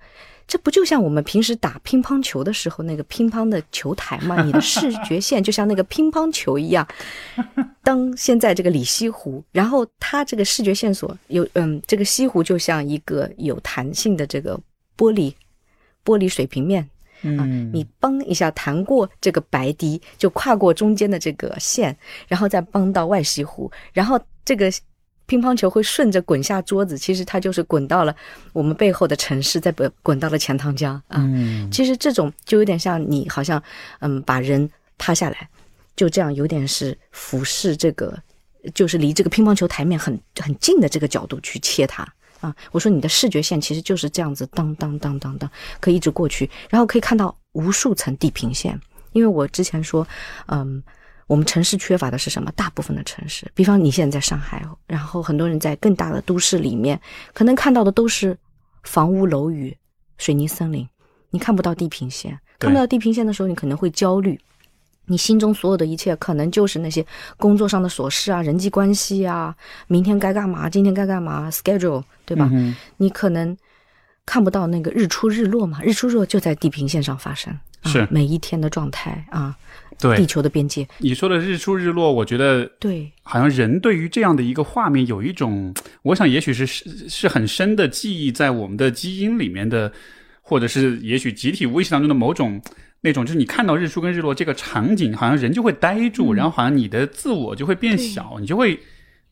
[0.51, 4.43] 这不就像我们平时打乒乓球的时候那个乒乓的球台吗？
[4.43, 6.85] 你的视觉 线就像那个乒乓球一样。
[7.85, 14.59] 当现在这个里西湖，然后它这个视觉线索有，嗯，这个西湖就像一个有弹性的这个
[14.99, 15.33] 玻璃
[16.05, 16.83] 玻璃水平面
[17.39, 24.69] 啊，你嘣一下弹过这个白堤，就跨过中间的这个线，然后再嘣到外西湖，然后这个。
[25.31, 28.13] 乒乓球会顺着滚下桌子，其实它就是滚到了
[28.53, 31.25] 我们背后的城市，再滚滚到了钱塘江啊。
[31.71, 33.63] 其实这种就有点像你好像
[34.01, 35.49] 嗯把人趴下来，
[35.95, 38.19] 就这样有点是俯视这个，
[38.75, 42.03] 就是离这个乒乓球台面很很近的这个角度去切它
[42.41, 42.53] 啊。
[42.73, 48.77] 我说你的视觉线其实就是这样子，当当当当当，可以一直过去，然后可以看到无数层地平线。
[49.13, 50.05] 因为我之前说，
[50.47, 50.83] 嗯。
[51.31, 52.51] 我们城市缺乏的是什么？
[52.57, 57.01] 大部分的城市，比方你现在在上海，然后很多人在更大的都市里面，
[57.33, 58.37] 可能看到的都是
[58.83, 59.77] 房屋楼宇、
[60.19, 60.85] 水泥森林，
[61.31, 62.37] 你看不到地平线。
[62.59, 64.37] 看不到地平线的时候，你可能会焦虑，
[65.07, 69.55] 你心中所有的一切可能就是那些工作上的琐事啊、人际关系啊、
[69.87, 72.51] 明天该干嘛、今天该干嘛、schedule，对吧？
[72.97, 73.57] 你可能
[74.27, 79.57] 看不到那个日出日落嘛，日出日落就在地平线上发生，是每一天的状态啊。
[79.99, 89.93] 对地球的边界，你说的日出日落，我觉得对，好像人对于这样的一个画面有一种，我想也许是是是很深的记忆在我们的基因里面的，
[90.41, 92.59] 或者是也许集体无意识当中的某种
[93.03, 98.81] 那种，就是你看到日出跟日落这个场景，好像人就会呆住，然后好像你的自我就会变小，你就会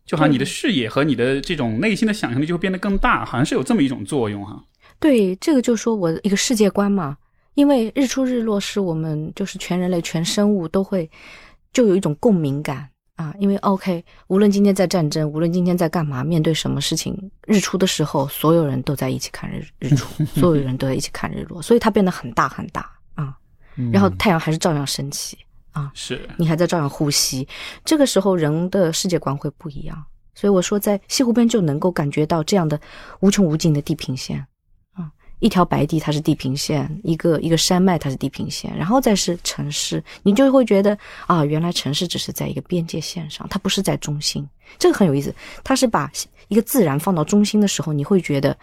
[0.05, 4.63] 就好像你的视野和你的这种内心的想象力就会变得更大，好像是有这么一种作用哈。
[5.01, 7.17] 对，这个就说我一个世界观嘛。
[7.59, 11.11] 因为日出日落是我们就是全人类全生物都会
[11.73, 12.89] 就有一种共鸣感。
[13.17, 17.13] 啊，因为 OK，无论今天在战争，无论今天在干嘛，面对什么事情，
[17.49, 23.35] 日出的时候，所有人都在一起看日日出， 所有人都在一起看日落，所以它变得很大很大啊，
[23.93, 25.37] 然后太阳还是照样升起
[25.73, 26.29] 啊，是。
[26.37, 27.49] 你还在照样呼吸，
[27.85, 30.01] 这个时候人的世界观会不一样，
[30.33, 32.81] 所以我说在西湖边就能够感觉到这样的
[33.19, 34.47] 无穷无尽的地平线。
[35.41, 40.97] 一条白地，它是地平线；一个一个山脉，它是地平线，然后再是城市，你就会觉得
[41.27, 44.49] 啊，原来城市只是在一个边界线上，它不是在中心。
[44.79, 46.11] 这个很有意思，它是把
[46.49, 48.57] 一个自然放到中心的时候，你会觉得。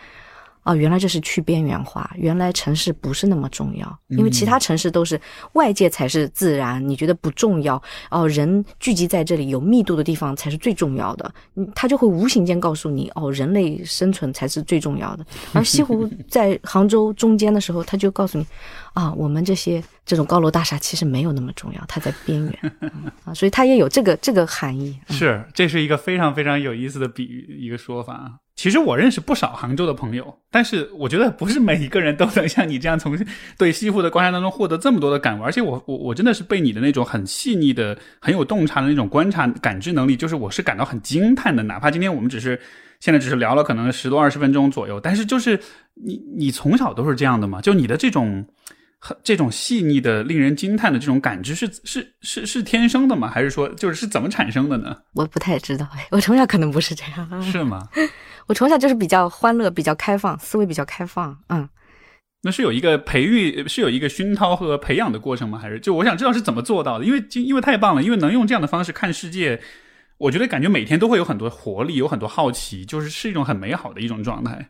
[0.65, 2.12] 哦，原来这是去边缘化。
[2.17, 5.19] 原来城市不是那么重要，因为其他城市都是
[5.54, 7.82] 外界才是自然，你觉得不重要。
[8.10, 11.34] 哦，人聚集在这里有密度的地方才是最重要的。
[11.56, 15.25] 嗯，他就会无形间告诉你，哦，人类生存才是最重要的。
[15.54, 18.45] 而西湖 在杭州中间的时候，他就告诉你，
[18.93, 22.73] 啊，我们这些这种高楼大厦其实没有那么重要，它在边缘
[23.23, 24.99] 啊，所以它也有这个这个含义。
[25.10, 28.39] 是，这是一个非常非常有意思的比喻，一个说法。
[28.56, 33.18] 其实我认识不少杭州的朋友，但是我觉得不是每一个人都能像你这样从
[33.58, 35.44] 对西湖的观察当中获得这么多的感悟。
[35.44, 41.63] 而且我我我真的是被你的那种很细腻的、很有洞察的那种观察感知能力，就是我是感到很惊叹的。
[41.63, 42.58] 哪怕今天我们只是
[43.02, 45.60] 现在只是聊了可能十多二十分钟左右，但是就是
[45.96, 47.60] 你你从小都是这样的嘛？
[47.60, 48.46] 就你的这种
[49.24, 53.30] 这种细腻的、令人惊叹的这种感知是是是是天生的吗？
[53.30, 54.98] 还是说就是是怎么产生的呢？
[55.13, 57.88] 我不太知道，我从小可能不是这样，是吗？
[58.48, 61.38] 我从小就是比较欢乐、比较开放，思维比较开放。
[61.50, 61.68] 嗯，
[62.44, 65.58] 那是有一个培育、是有一个熏陶和培养的过程吗？
[65.58, 67.06] 还是就我想知道是怎么做到的？
[67.06, 69.60] 因为因为太棒了，因为能用这样的方式看世界，
[70.18, 74.70] 我觉得感觉每天都会有很多活力，有很多好奇，就是是一种很美好的一种状态。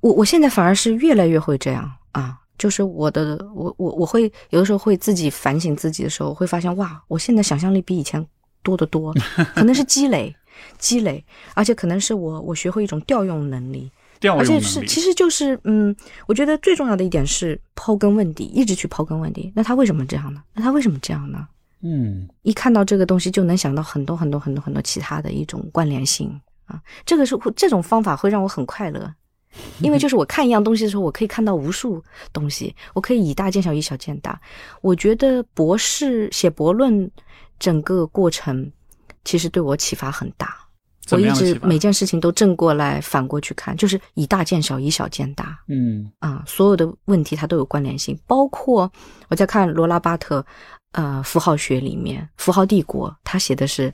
[0.00, 8.24] 我我现在反而是越来越会这样啊，就是我的我我我会有的时候会自己反省自己的时候，会发现哇，我现在想象力比以前
[8.62, 9.14] 多得多，
[9.54, 10.34] 可能是积累。
[10.78, 11.22] 积累，
[11.54, 13.90] 而且可能是我我学会一种调用能力
[14.20, 15.94] 调用能力，而且是其实就是嗯，
[16.28, 19.52] 我觉得最重要的一点是刨根问底，一直去刨根问底。
[19.56, 20.40] 那他为什么这样呢？
[20.54, 21.48] 那他为什么这样呢？
[21.82, 29.12] 嗯一看到这个东西就能想到很多很多很多很多其他的一种关联性啊，这个是会这种方法会让我很快乐，
[29.80, 34.40] 因为就是我看一样东西的时候，我可以看到无数东西，我可以以大见小，以小见大。
[34.80, 37.10] 我觉得博士写博论
[37.58, 38.70] 整个过程
[39.24, 40.56] 其实对我启发很大，
[41.10, 45.58] 我一直每件事情都正过来反过去看，就是以大见小，以小见大。
[45.68, 48.90] 嗯啊，所有的问题它都有关联性，包括
[49.28, 50.44] 我在看罗拉巴特，
[50.92, 53.92] 呃，符号学里面，符号帝国，他写的是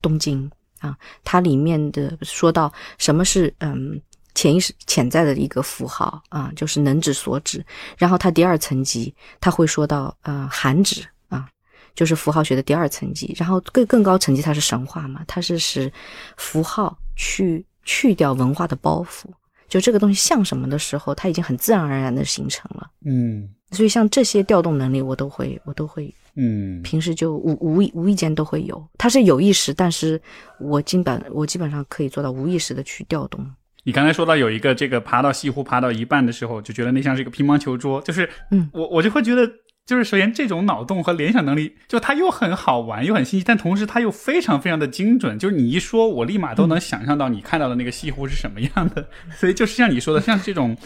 [0.00, 4.00] 东京啊，它里面的说到什么是嗯
[4.34, 7.64] 潜意识潜在的一个符号啊，就是能指所指，
[7.96, 11.48] 然后它第二层级，它会说到呃含指啊。
[11.94, 15.92] 就是符号学的第二层级，然后更更高层级，它是神话嘛，它是使
[16.36, 19.26] 符号去去掉文化的包袱，
[19.68, 22.90] 就这个东西像什么的时候，它已经很自然而然的形成了。
[23.04, 28.84] 嗯所以像这些调动能力，我都会，我都会，嗯平时就无无意无意间都会有。
[28.98, 30.20] 它是有意识，但是
[30.58, 33.48] 我基本我基本上可以做到无意识的去调动。
[33.84, 39.46] 你刚才说到有一个这个爬到西湖爬到一半的时候，就觉得那像是一个乒乓球桌，就是嗯我我就会觉得，
[39.86, 49.08] 就是首先这种脑洞和联想能力，就它又很好玩，又很新奇，但同时它又非常非常的精准，就是你一说，我立马都能想象到你看到的那个西湖是什么样的。
[49.36, 50.76] 所以就是像你说的，像这种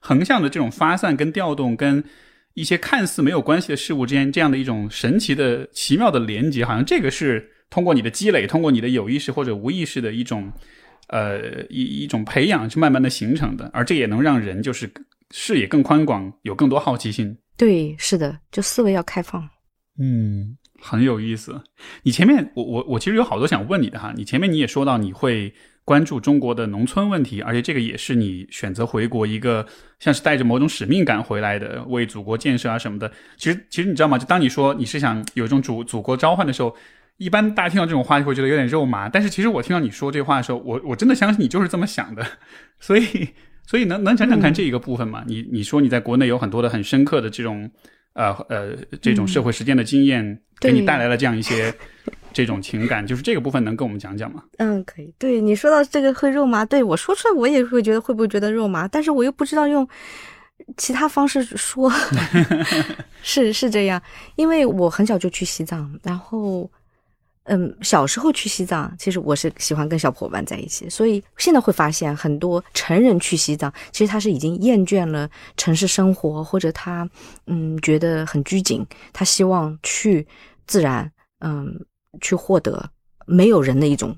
[0.00, 2.04] 横向的这种发散跟调动跟。
[2.54, 10.50] 一些看似没有关系的事物之间，这样的一种神奇的、奇妙的连接，好像这个是通过你的积累，通过你的有意识或者无意识的一种
[11.08, 14.90] 呃一一种培养，是慢慢的形成的，而这也能让人就是
[15.30, 17.36] 视野更宽广，有更多好奇心。
[17.56, 19.48] 对，是的，就思维要开放。
[19.98, 21.60] 嗯，很有意思。
[22.02, 25.52] 你前面我我我其实有好多想问你的哈，你前面你也说到你会
[25.84, 29.66] 关注中国的农村问题，而且这个也是你选择回国一个
[29.98, 33.10] 像是带着某种使命感回来的，为祖国建设啊什么的。
[33.36, 34.16] 其实其实你知道吗？
[34.16, 36.74] 就当你说你是想有一种祖祖国召唤的时候。
[37.18, 42.24] 一般大家听到这种话就会觉得有点肉麻，但是其实我听到你说这话的时候，我我真的相信你就是这么想的，
[42.80, 43.28] 所以
[43.66, 45.24] 所以能能讲讲看这一个部分吗？
[45.26, 47.68] 你你说你在国内有很多的很深刻的这种
[48.14, 51.74] 呃呃这种社会实践的经验，给你带来了这样一些
[52.32, 54.44] 这种情感，就是这个部分能跟我们讲讲吗？
[54.58, 55.12] 嗯，可以。
[55.18, 59.86] 对你说到这个会肉麻，对我说出来我也会觉得会不会觉得肉麻，但是我又不知道用
[60.76, 61.92] 其他方式说，
[63.22, 64.00] 是是这样，
[64.36, 66.70] 因为我很小就去西藏，然后。
[67.48, 77.08] 嗯，小时候去西藏，其实我是喜欢跟小伙伴在一起，所以现在会发现很多成人去西藏，其实他是已经厌倦了城市生活，或者他
[77.46, 80.26] 嗯觉得很拘谨，他希望去
[80.66, 81.74] 自然，嗯，
[82.20, 82.90] 去获得
[83.26, 84.14] 没有人的一种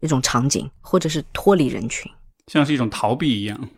[0.00, 2.10] 一种场景，或者是脱离人群。
[2.46, 3.68] 像是一种逃避一样。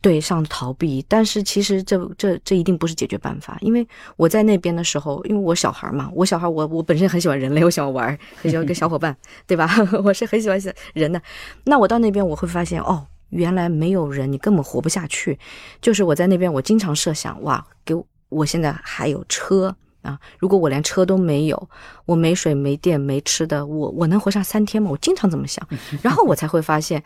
[0.00, 9.68] 对，上逃避，但是其实这这这一定不是解决办法，因为我在那边的时候，因为我小孩嘛，我小孩我我本身很喜欢人类，我喜欢玩，很喜欢跟小伙伴， 对吧？
[10.04, 10.60] 我是很喜欢
[10.94, 11.20] 人的。
[11.64, 15.38] 那我到那边我会发现，哦，原来没有人你根本活不下去。
[15.80, 21.68] 就是我在那边，我经常设想，哇，给我我现在还有车啊，如果我连车都没有，
[22.04, 24.90] 我没水没电没吃的，我我能活上三天吗？
[24.90, 25.66] 我经常这么想，
[26.02, 27.02] 然后我才会发现。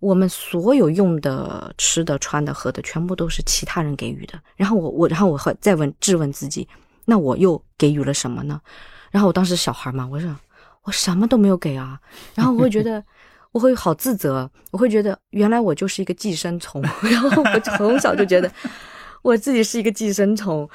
[0.00, 4.38] 我们所有用的、吃的、穿的、喝的，全部都是其他人给予的。
[4.56, 6.68] 然后我我，然后我会再问质问自己，
[7.04, 8.60] 那我又给予了什么呢？
[9.10, 10.34] 然后我当时小孩嘛，我说
[10.84, 11.98] 我什么都没有给啊。
[12.34, 13.02] 然后我会觉得，
[13.52, 16.80] 我会好自责，我会觉得原来我就是一个寄生虫。
[17.02, 18.50] 然后我从小就觉得
[19.22, 20.68] 我自己是一个寄生虫。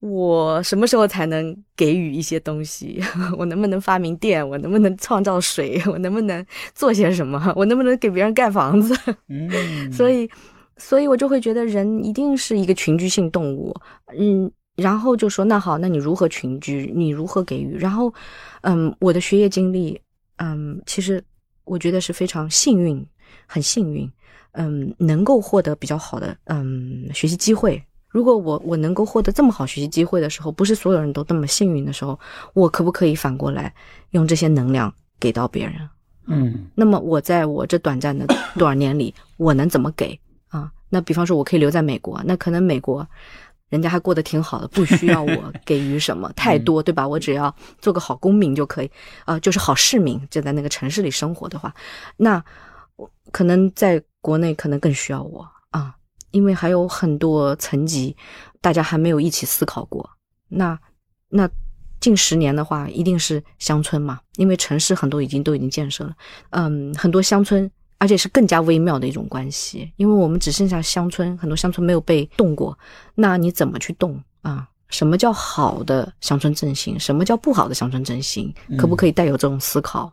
[0.00, 3.00] 我什么时候才能给予一些东西？
[3.38, 4.46] 我能不能发明电？
[4.46, 5.80] 我能不能创造水？
[5.90, 7.52] 我能不能做些什么？
[7.56, 8.94] 我能不能给别人盖房子？
[9.28, 9.50] 嗯，
[9.90, 10.28] 所以，
[10.76, 13.74] 所以我就会觉得人一定是一个群居性动物。
[14.18, 16.92] 嗯，然后就说那好，那你如何群居？
[16.94, 17.76] 你如何给予？
[17.76, 18.12] 然后，
[18.60, 19.98] 嗯，我的学业经历，
[20.36, 21.22] 嗯，其实
[21.64, 23.04] 我觉得是非常幸运，
[23.46, 24.08] 很幸运，
[24.52, 27.82] 嗯，能够获得比较好的嗯学习机会。
[28.16, 32.18] 如果我我能够获得这么好学习机会的时候，不是所有人都那么幸运的时候，
[32.54, 33.70] 我可不可以反过来
[34.12, 35.74] 用这些能量给到别人？
[36.26, 38.26] 嗯，那么我在我这短暂的
[38.56, 40.72] 多少年里，我能怎么给啊？
[40.88, 43.06] 那比方说，我可以留在美国，那可能美国
[43.68, 47.06] 人家还过得挺好的，不需要我给予什么 太多，对吧？
[47.06, 48.90] 我只要做个好公民就可以，
[49.26, 51.74] 啊，就是好市民，就在那个城市里生活的话，
[52.16, 52.42] 那
[52.96, 55.52] 我可能在国内可能更需要我啊。
[56.36, 58.14] 因为还有很多层级，
[58.60, 60.06] 大家还没有一起思考过。
[60.48, 60.78] 那
[61.30, 61.48] 那
[61.98, 66.14] 近十年的话，一定是乡村嘛，因为城市很多已经都已经建设了。
[66.50, 72.78] 嗯，很多乡村而且是更加微妙的一种关系，因为我们只剩下乡村，很多乡村没有被动过，
[73.14, 74.68] 那你怎么去动啊？
[74.90, 77.00] 什么叫好的乡村振兴？
[77.00, 78.54] 什么叫不好的乡村振兴？
[78.76, 80.12] 可不可以带有这种思考？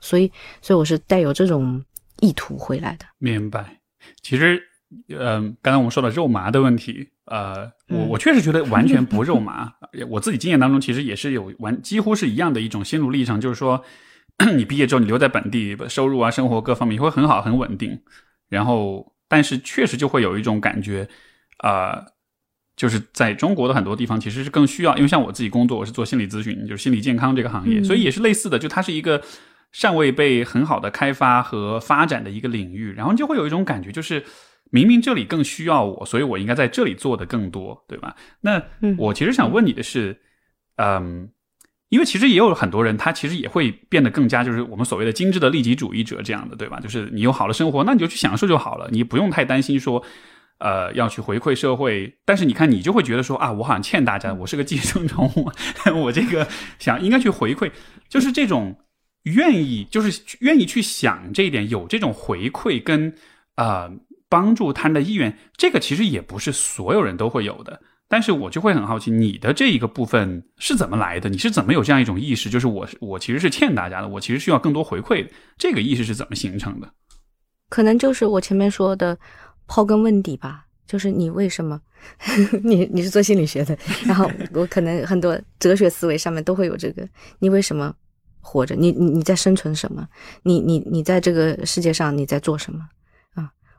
[0.00, 1.80] 所以，所以我是带有这种
[2.18, 3.06] 意图回来的。
[3.18, 3.78] 明白。
[4.20, 4.60] 其实，
[5.08, 9.72] 嗯，刚才我们说的肉麻的问题，呃，我嗯我确实觉得完全不肉麻。
[10.08, 13.84] 我自己经验当中，其实也是有完几乎是一样的一种心路历程，就是说，
[14.56, 17.98] 你毕业之后，你留在本地，收入啊、生活各方面会很好、很稳定。
[18.48, 21.08] 然后，但是确实就会有一种感觉，
[21.58, 22.04] 啊、
[22.76, 29.22] 就是在中国的很多地方，其实是更需要，因为像我自己工作，我是做心理咨询，就是心理健康这个行业，嗯所以也是类似的，就它是一个
[29.72, 34.22] 尚未被很好的开发和发展的一个领域，然后就会有一种感觉，就是
[34.72, 38.16] 明明这里更需要我，所以我应该在这里做的更多，对吧？
[38.40, 40.20] 那嗯我其实想问你的是，
[40.74, 41.30] 嗯。
[41.92, 46.80] 因为其实也有很多人，他其实也会变得更加就是我们所谓的精致的利己主义者这样的，对吧？
[46.80, 50.02] 就是你有好的生活，那你就去享受就好了，你不用太担心说，
[50.56, 52.10] 呃，要去回馈社会。
[52.24, 55.30] 但是你看，你就会觉得说啊，我好像欠大家，我是个寄生虫，
[56.00, 57.70] 我这个想应该去回馈，
[58.08, 58.74] 就是这种
[59.24, 63.14] 愿意，就是愿意去想这一点，有这种回馈跟
[63.56, 63.92] 呃
[64.32, 67.78] 帮助他人的意愿，这个其实也不是所有人都会有的。
[68.08, 71.28] 但是我就会很好奇，你的这一个部分是怎么来的？
[71.28, 72.48] 你是怎么有这样一种意识？
[72.48, 75.30] 就是我我其实是欠大家的，我其实需要更多回馈的。
[75.58, 76.90] 这个意识是怎么形成的？
[77.68, 79.18] 可能就是我前面说的
[79.68, 81.78] 刨根问底吧，就是你为什么？
[82.64, 87.06] 你你是做心理学的， 然后我可能很多哲学思维上面都会有这个，
[87.38, 87.94] 你为什么
[88.40, 88.74] 活着？
[88.74, 90.08] 你你你在生存什么？
[90.42, 92.80] 你你你在这个世界上你在做什么？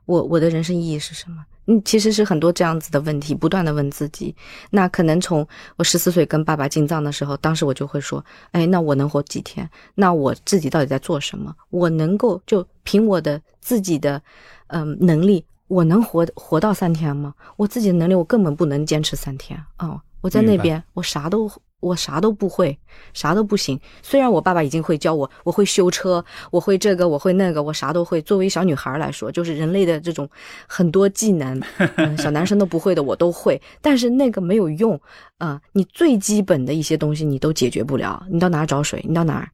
[0.04, 1.46] 啊，我我的人生意义是什么？
[1.66, 4.36] 嗯，其实是很多这样子的问题，不断的问自己。
[4.70, 9.70] 那可能从我十四岁跟爸爸进藏的时候，当时我就会说，哎，那我能活几天？
[9.96, 11.56] 那我自己到底在做什么？
[11.70, 14.22] 我能够就凭我的自己的
[14.68, 17.34] 嗯、能力，我能活活到三天吗？
[17.56, 20.02] 我自己的能力，我根本不能坚持三天哦。
[20.20, 21.50] 我在那边，我啥都
[21.84, 22.78] 我啥都不会，
[23.14, 23.80] 啥都不行。
[24.02, 28.22] 虽然我爸爸已经会教我，我会修车，我会这个，我会那个，我啥都会。
[28.22, 30.28] 作为小女孩来说，就是人类的这种
[30.68, 31.62] 很多技能，
[31.98, 33.62] 嗯，小男生都不会的，我都会。
[33.82, 35.00] 但是那个没有用
[35.38, 38.26] 啊、你最基本的一些东西你都解决不了。
[38.32, 39.04] 你到哪儿找水？
[39.08, 39.50] 你到哪儿？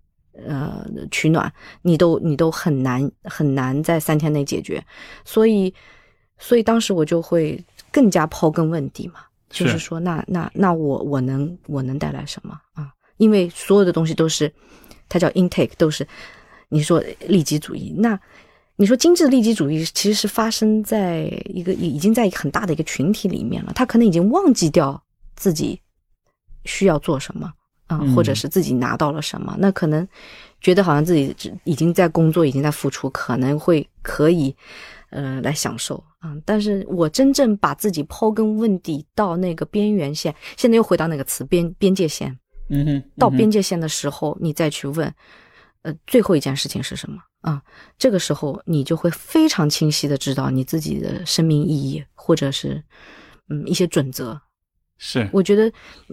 [0.47, 4.81] 呃，取暖，你都你都很难很难在三天内解决，
[5.25, 5.73] 所以，
[6.37, 7.61] 所以当时我就会
[7.91, 9.15] 更加刨根问底嘛，
[9.49, 9.73] 就是。
[9.73, 12.89] 是说，那那那我我能我能带来什么啊？
[13.17, 14.51] 因为所有的东西都是，
[15.07, 16.07] 它叫 intake，都是
[16.69, 18.19] 你说利己主义，那
[18.77, 25.03] 你说精致利己主义其实是发生在一个已经在一个很大的一个群体里面了，他可能已经忘记掉
[25.35, 25.81] 自己
[26.63, 27.51] 需要做什么
[27.87, 30.07] 啊、嗯或者是自己拿到了什么，那可能
[30.61, 31.35] 觉得好像自己
[31.65, 34.55] 已经在工作，已经在付出，可能会可以
[35.11, 42.37] 呃来享受啊、但是我真正把自己刨根问底到那个边缘线，现在又回到那个词边边界线，
[42.69, 45.13] 嗯哼，到边界线的时候，你再去问，
[45.83, 47.61] 呃，最后一件事情是什么啊？
[47.97, 52.83] 这个时候你就会非常清晰的知道你自己的生命意义，或者是
[53.49, 54.39] 嗯一些准则。
[54.97, 55.71] 是我觉得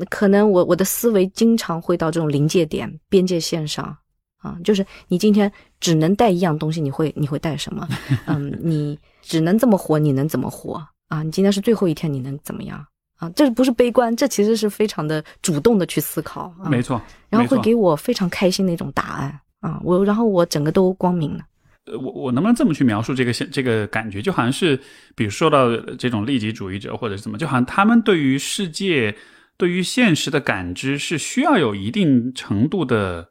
[0.08, 3.98] 可能我我的思维经常会到这种临界点、边界线上
[4.46, 7.88] 啊，就是你今天只能带一样东西，你会你会带什么？
[8.26, 11.22] 嗯，你只能这么活，你能怎么活啊？
[11.24, 12.86] 你今天是最后一天，你能怎么样？
[13.16, 16.68] 啊，这不是悲观，这其实是非常的主动的去思考啊。
[16.68, 21.40] 没错，没错然后会给我非常开心的一种答案啊，我然后我整个都光明了。
[21.86, 24.20] 呃我我能不能这么去描述这个现这个感觉？
[24.20, 24.78] 就好像是，
[25.14, 29.16] 比如说到这种利己主义者或者是怎么，就好像他们对于世界、
[29.56, 33.30] 对于现实的感知是需要有一定程度的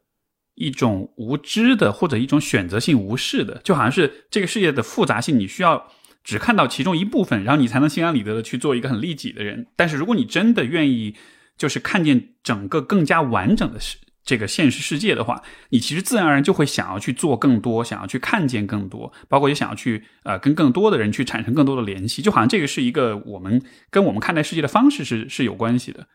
[0.55, 5.87] 一种无知的，或者一种选择性无视的，就好像是这个世界的复杂性，你需要
[6.23, 9.67] 只看到其中一部分，然后你才能心安理得的去做一个很利己的人。
[9.75, 11.15] 但是如果你真的愿意，
[11.57, 26.07] 就是看见整个更加完整的世这个现实世界的话，你其实自然而然就会想要去做更多，想要去看见更多，包括也想要去呃跟更多的人去产生更多的联系，就好像这个是一个我们跟我们看待世界的方式是是有关系的。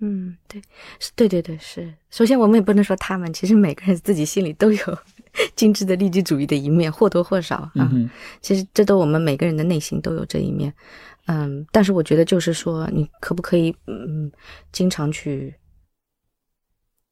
[0.00, 0.60] 嗯，对，
[0.98, 1.92] 是，对对对，是。
[2.10, 4.98] 首先，我们也不能说他们，其实每个人自己心里都有
[5.54, 7.70] 精致的利己主义的一面，或多或少啊。
[7.74, 8.08] 嗯，
[8.40, 10.72] 其实这都我们每个人的内心都有这一面。
[11.26, 14.32] 嗯，但是我觉得就是说，你可不可以嗯，
[14.72, 15.54] 经常去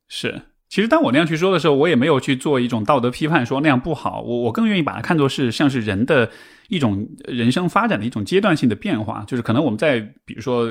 [0.09, 0.41] 是。
[0.71, 4.21] 其实当我那样去说的时候，我也没有去做一种道德批判，说那样不好。
[4.21, 6.31] 我我更愿意把它看作是像是人的
[6.69, 10.71] 一种人生发展的一种阶段性的变化，就是可能我们在比如说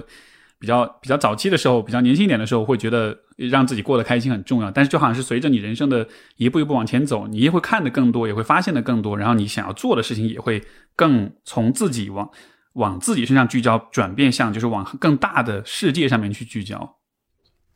[0.60, 4.72] 比较比较早期的时候，比较年轻一点的时候，会觉得让自己过得开心很重要。
[4.72, 10.64] 但是就好像是随着你人生的一步一步往前走，你也会看得更多，也会发现的更多，然后你想要做的事情也会
[10.96, 12.28] 更从自己往
[12.74, 16.98] 往自己身上聚焦，转变向就是往更大的世界上面去聚焦。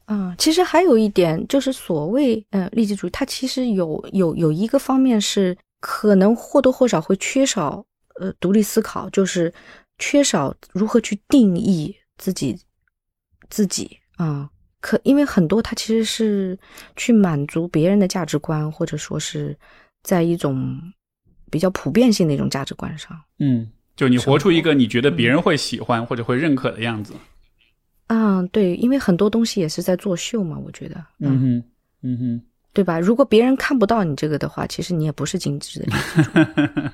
[0.05, 7.85] 啊，其实还有一点就是所谓呃利己主义，它其实有有有一个方面是可能或多或少会缺少
[8.19, 9.53] 呃独立思考，就是
[9.99, 12.59] 缺少如何去定义自己。
[13.51, 14.49] 自己啊，
[14.79, 16.57] 可因为很多他其实是
[16.95, 19.55] 去满足别人的价值观，或者说是
[20.01, 20.81] 在一种
[21.51, 23.15] 比较普遍性的一种价值观上。
[23.37, 27.13] 嗯，就你活出一个你觉得别人会喜欢或者会认可的样子。
[28.07, 30.95] 嗯，对，因为很多东西也是在作秀嘛，我觉得。
[31.19, 31.63] 嗯哼，
[32.03, 32.41] 嗯哼，
[32.73, 32.99] 对吧？
[32.99, 36.93] 如果别人看不到你这个的话，其实你也不是精致的。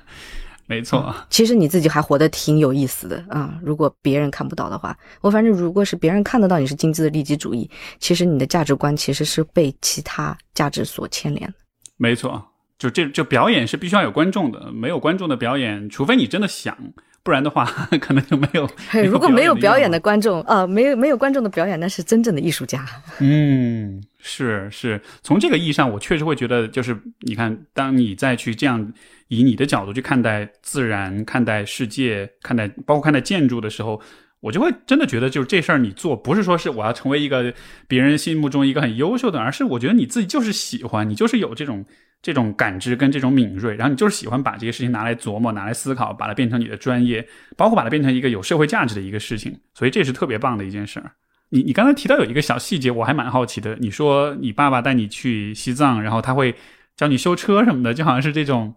[0.70, 3.58] 没错，其实你自己还活得挺有意思的啊！
[3.62, 11.54] 如果别人看不到的话，我反正如果是别人看得到你是精致的利己主义，其实你的价值观其实是被其他价值所牵连的。
[11.96, 12.44] 没错，
[12.78, 16.76] 就这就表演是必须要有观众的，没有观众的表演，除非你真的想，
[17.22, 17.64] 不然的话
[17.98, 18.68] 可能就没有。
[19.10, 22.84] 如果没有表演的观众啊，没有没有观众的表演，那是真正的艺术家。
[23.20, 28.92] 嗯，是是，从这个意义上，我确实会觉得，就是你看，当你再去这样。
[29.28, 34.00] 以你的角度去看待自然、看待世界、看待包括看待建筑的时候，
[34.40, 37.52] 我就会真的觉得，就是这事儿你做不是说是我要成为一个
[37.86, 41.84] 别人心目中一个很优秀的，而是我觉得你自己就是喜欢，你就是有这种
[42.22, 47.26] 这种感知跟这种敏锐，然后你就是喜欢把这些事情拿来琢磨、拿来思考，把它变成你的专业，
[47.56, 51.10] 包括把它变成一个有社会价值的一个事情，所以这是特别棒的一件事儿。
[51.50, 56.54] 你你刚才提到有一个小细节，我还蛮好奇的，你说你爸爸带你去西藏，然后他会
[56.96, 58.74] 教你修车什么的，就好像是这种。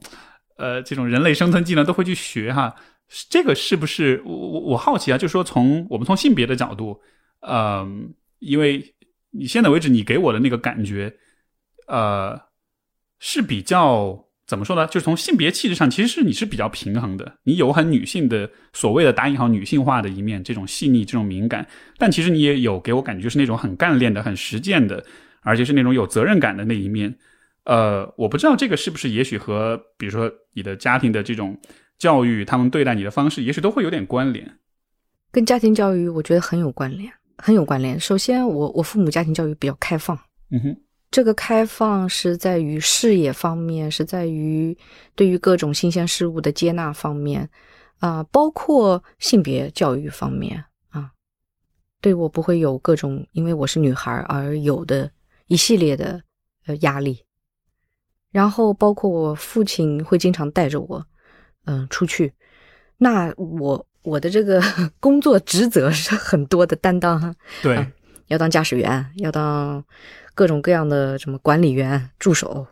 [0.62, 2.76] 呃，这种人类生存技能都会去学哈，
[3.32, 5.18] 这个是不是我我我好奇啊？
[5.18, 7.01] 就是说，从我们从性别的角度，
[7.39, 8.93] 嗯，因为
[9.32, 11.12] 你现在为止你给我的那个感觉，
[11.88, 12.39] 呃，
[13.18, 14.86] 是比较怎么说呢？
[14.86, 25.03] 就是从性别气质上，其实是你是比较平衡的，你有很女性的所谓的打引号女性化的一面，这种细腻、这种敏感，但其实你也有给我感觉是那种很干练的、很实践的，
[25.41, 27.18] 而且是那种有责任感的那一面。
[27.64, 31.55] 呃，我不知道这个是不是，也许和比如说你的家庭的这种
[31.99, 34.57] 教育，他们对待你的方式，也许都会有点关联。
[35.32, 37.99] 跟家庭教育，我觉得很有关联，很有关联。
[37.99, 40.18] 首先，我我父母家庭教育比较开放，
[40.49, 40.78] 嗯哼，
[41.12, 44.76] 这个开放是在于视野方面，是在于
[45.16, 47.47] 对于各种新鲜事物的接纳方面，
[47.99, 51.12] 啊，包括性别教育方面啊，
[52.01, 55.12] 对我不会有各种因为我是女孩而有的
[55.45, 56.22] 一系列的
[56.66, 57.24] 呃压力。
[58.32, 61.05] 然后包括我父亲会经常带着我，
[61.65, 62.32] 嗯，出去。
[62.97, 64.61] 那我我的这个
[65.01, 67.86] 工作职责是很多的担当，对，
[68.27, 69.84] 要当驾驶员，要当
[70.34, 72.65] 各种各样的什么管理员、助手。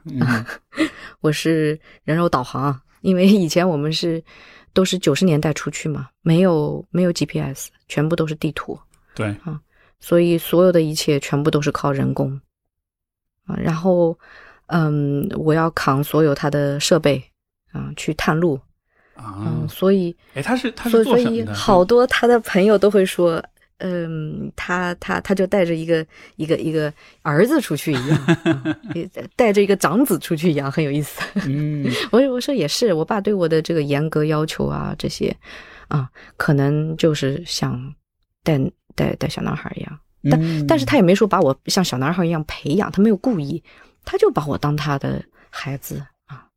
[1.20, 4.24] 我是人肉导航，因为以前我们是
[4.72, 8.80] 都是九十年代出去嘛，没有没有 GPS，全部都是地图。
[9.14, 9.60] 对啊，
[9.99, 12.39] 所以所有的一切全部都是靠人工
[13.45, 14.18] 啊，然后。
[14.72, 17.22] 嗯，我要扛所有他的设备
[17.72, 18.59] 啊，去探路
[19.15, 21.45] 啊，所以，哎，他是他是做什？
[21.53, 23.43] 好多他的朋友都会说，
[23.80, 26.05] 嗯，他他他就带着一个
[26.36, 28.38] 一个一个儿子出去一样，
[29.36, 31.22] 带着一个长子出去一样，很有意思。
[31.47, 35.36] 嗯， 我我说也是，我爸对我的这个严格要求啊，这些
[35.88, 37.93] 啊，可能就是想
[38.43, 38.59] 带
[38.95, 39.99] 带带小男孩一样，
[40.30, 43.63] 但但是他也没说把我像小男孩一样培养，他没有故意。
[44.10, 46.47] 他就把我当他的孩子啊，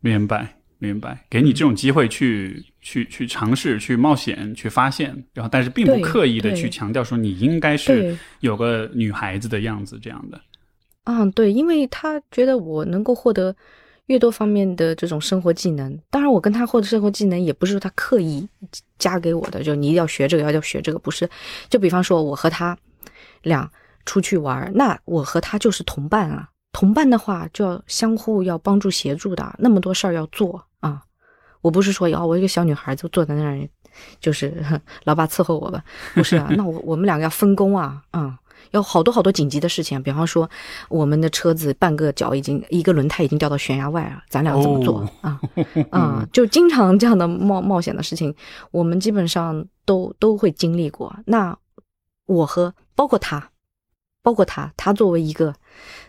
[0.00, 10.38] 明白明白，给你这种机会去去去尝试、去冒险、去发现，然后但是并不刻意的去强调说你应该是有个女孩子的样子这样的。
[11.04, 13.56] 嗯，对，因为他觉得我能够获得
[14.06, 18.46] 越多方面的这种生活技能，当然我跟他获得生活技能也不是说他刻意
[18.98, 21.26] 加给我的，就你一定要学这个，要要学这个，不是。
[21.70, 22.76] 就比方说我和他
[23.42, 23.70] 俩
[24.04, 26.50] 出去玩，那我和他就是同伴啊。
[26.72, 31.02] 同伴的话就要相互要帮助协助的，那么多事儿要做啊！
[31.60, 33.68] 我不是说哦，我一个小女孩就坐在那儿，
[34.20, 34.64] 就是
[35.04, 35.84] 老爸伺候我吧？
[36.14, 38.34] 不是啊， 那我我们两个要分工啊，嗯，
[38.70, 40.48] 有好多好多紧急的事情，比方说
[40.88, 45.38] 我们的车子半个脚已经一个轮胎已经掉到悬崖外了，咱俩怎么做啊？
[45.90, 48.34] 啊， 就经常这样的冒冒险的事情，
[48.70, 51.14] 我们基本上都都会经历过。
[51.26, 51.56] 那
[52.26, 53.50] 我和包括他，
[54.22, 55.54] 包括他，他作为一个。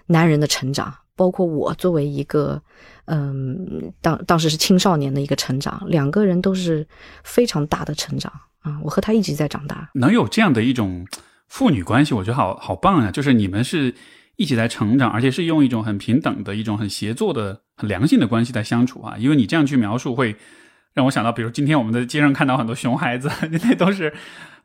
[0.08, 2.62] 男人的成长，包括我作为一个，
[3.06, 6.88] 嗯，当当时是青少年的一个成长，两个人都是
[7.24, 8.32] 非常大的成长
[8.62, 9.90] 啊，我和他一直在长大。
[9.94, 11.06] 能有这样的一种
[11.48, 13.12] 父女关系，我觉得好好棒呀！
[13.12, 13.94] 就是你们是
[14.36, 19.16] 一起在成长，而且是用一种很平等的一种很协作的、很良性的关系在相处啊。
[19.18, 20.36] 因为你这样去描述，会
[20.94, 23.30] 让我想到，比如今天我们在街上看到很多熊孩子，
[23.64, 24.14] 那都是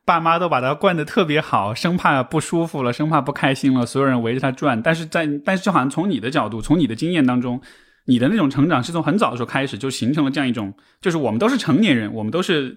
[0.09, 4.81] 爸妈都把他惯得特别好，生怕不舒服了，生怕不开心了，所有人围着他转。
[4.81, 7.61] 但是在但是就好像从你的角度，从你的经验当中。
[8.05, 12.75] 你的那种成长是从很早的时候开始就形成了这样一种，就是我们都是成年人，我们都是，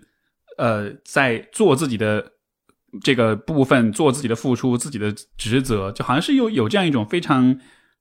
[0.59, 2.23] 呃，在做自己的
[3.03, 7.59] 这个部分，做自己的付出，自己的职责，就好像是有有这样一种非常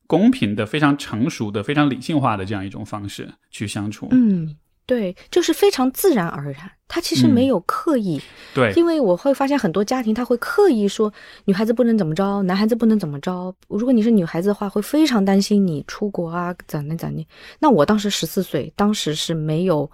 [0.08, 4.10] 公平的、非常成熟的、非常理性化的这样一种方式去相处。
[4.12, 4.58] 嗯。
[4.92, 8.22] 对，就是非常自然而然，他其实没有刻意。
[8.54, 11.10] 对，因为我会发现很多家庭他会刻意说
[11.46, 13.56] 女孩子不能怎么着，男孩子不能怎么着。
[13.70, 17.26] 如果你是女孩子的话，会非常担心你出国啊，怎的怎的。
[17.58, 19.90] 那我当时十四岁，当时是没有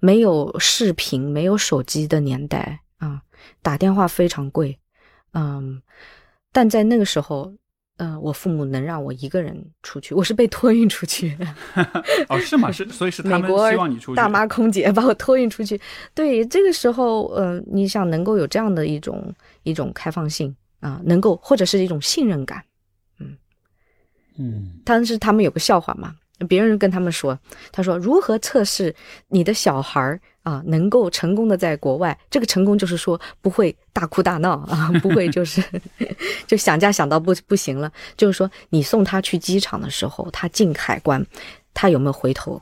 [0.00, 3.22] 没有视频、没有手机的年代啊，
[3.62, 4.76] 打电话非常贵，
[5.32, 5.80] 嗯，
[6.50, 7.54] 但在那个时候。
[8.00, 11.36] 嗯，我父母能让我一个人出去，我是被托运出去。
[12.30, 12.72] 哦，是吗？
[12.72, 14.16] 是，所以是 他们希望你出去。
[14.16, 15.78] 大妈空姐把我托运出去。
[16.14, 19.34] 对，这个时候，呃，你想能够有这样的一种
[19.64, 22.64] 一种开放性啊，能够或者是一种信任感，
[23.18, 23.36] 嗯
[24.38, 24.80] 嗯。
[24.82, 26.14] 当时他们有个笑话嘛，
[26.48, 27.38] 别人跟他们说，
[27.70, 28.94] 他说如何测试
[29.28, 30.18] 你的小孩儿。
[30.42, 35.62] 啊，能够成功的在国外，这个成功就是说不会大哭大闹啊，不会就是
[36.46, 37.92] 就想家想到不不行了。
[38.16, 41.24] 就是说，你送他去机场的时候，他进海关，
[41.74, 42.60] 他有没有回头？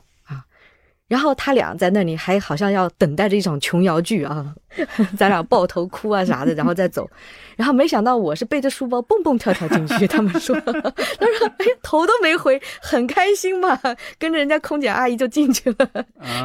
[1.09, 4.55] 然后他俩在那里还好像要等待着一场琼瑶剧啊，
[5.17, 7.09] 咱俩抱头哭啊啥的，然后再走。
[7.57, 13.77] 然后没想到我是背着书包蹦蹦跳跳进去， 他们说，他说哎头都没回，很开心嘛，
[14.17, 15.89] 跟着人家空姐阿姨就进去了。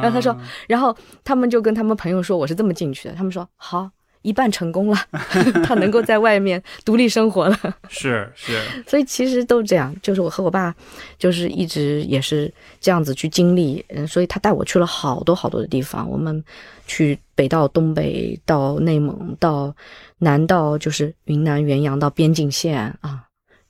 [0.01, 0.35] 然后他说，
[0.67, 0.93] 然后
[1.23, 3.89] 他们就跟他们朋友说我是这么进去的，他们说好。
[4.25, 4.97] 一半成功了，
[5.63, 7.57] 他能够在外面独立生活了。
[7.87, 10.73] 是是，所以其实都这样，就是我和我爸，
[11.19, 12.51] 就是一直也是
[12.81, 13.85] 这样子去经历。
[13.89, 16.09] 嗯，所以他带我去了好多好多的地方。
[16.09, 16.43] 我们
[16.87, 19.73] 去北到东北，到内蒙，到
[20.17, 23.25] 南到就是云南元阳到边境线啊，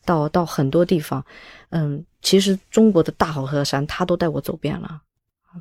[0.06, 1.24] 到到很多地方。
[1.72, 5.02] 嗯，其实中国的大好河山，他都带我走遍了。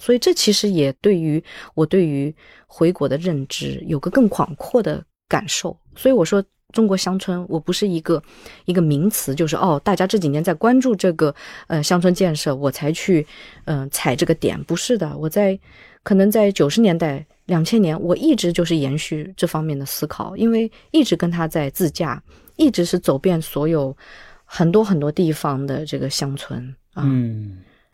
[0.00, 1.42] 所以这其实也对于
[1.74, 2.34] 我对于
[2.66, 5.76] 回国的认知有个更广阔的感受。
[5.96, 6.42] 所以我说
[6.72, 8.22] 中国乡村，我不是一个
[8.64, 11.34] 一个名词，就是哦，大家这几年在关注这个
[11.68, 13.24] 呃乡村建设，我才去
[13.66, 15.16] 嗯踩这个点，不是的。
[15.16, 15.58] 我在
[16.02, 22.20] 可能在九十年代、两千年，我一直就是延续这方面的思考，因为一直跟他在自驾，
[22.56, 23.96] 一直是走遍所有
[24.44, 27.04] 很多很多地方的这个乡村啊。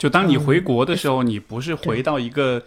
[0.00, 2.64] 就当你回国的时候，你不是回到一个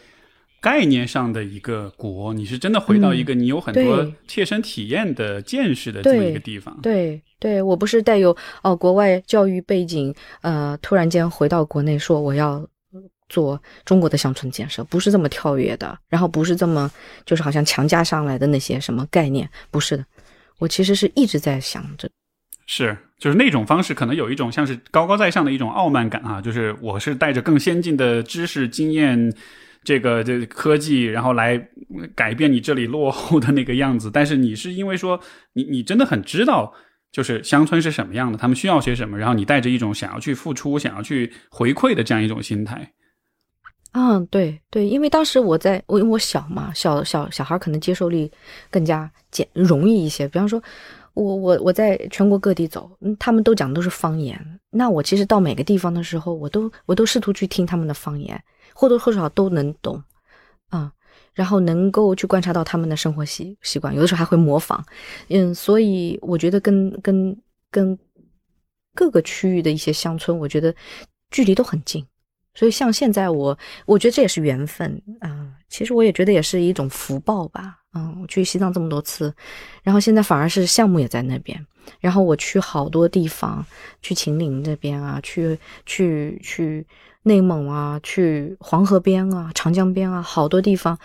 [0.62, 6.80] 概念上的一个国，你是真的回到一个你有很多切身体验的见识的这么一个地方。
[6.84, 12.64] 对，对我不是带有哦国外教育背景，呃，突然间回到国内说我要
[13.30, 16.90] 做中国的乡村建设，不是这么跳跃的，然后不是这么
[17.26, 20.06] 就是好像强加上来的那些什么概念，不是的，
[20.60, 22.08] 我其实是一直在想着。
[22.66, 29.34] 是，就是那种方式，可能有一种像是高高在上的一种傲慢感啊，就是我是带着更先进的知识、经验，
[29.84, 31.68] 这个这科技，然后来
[32.16, 34.09] 改变你这里落后的那个样子。
[34.09, 35.20] 但是你是因为说
[35.51, 36.74] 你你真的很知道，
[37.11, 42.93] 就是乡村是什么样的，他们需要些什么，然后你带着一种想要去付出、想要去回馈的这样一种心态。
[43.91, 48.32] 嗯，对对，因为当时我在我因为我小嘛，小小小孩可能接受力
[48.72, 50.64] 更加简容易一些，比方说。
[51.14, 52.89] 我我我在全国各地走，
[53.20, 54.59] 他们都讲都是方言。
[54.72, 58.43] 那我其实到每个地方的时候，我都我都试图去听他们的方言，
[58.74, 60.03] 或多或少都能懂，
[60.70, 60.91] 啊，
[61.34, 64.84] 然后能够去观察到他们的生活习习惯，有的时候还会模仿。
[65.30, 67.38] 嗯，所以我觉得跟跟
[67.70, 67.97] 跟
[68.95, 70.74] 各个区域的一些乡村，我觉得
[71.30, 72.03] 距离都很近。
[72.55, 75.53] 所以像现在我，我觉得这也是缘分啊。
[75.70, 77.83] 其实我也觉得也是一种福报吧。
[77.94, 79.34] 嗯，我去西藏这么多次，
[79.84, 81.66] 然后现在反而是项目也在那边。
[82.00, 83.66] 然后我去好多地方，
[84.02, 86.86] 去秦岭这边啊，去去去
[87.24, 90.98] 内蒙啊，去黄河边啊，长江边啊，好多地方，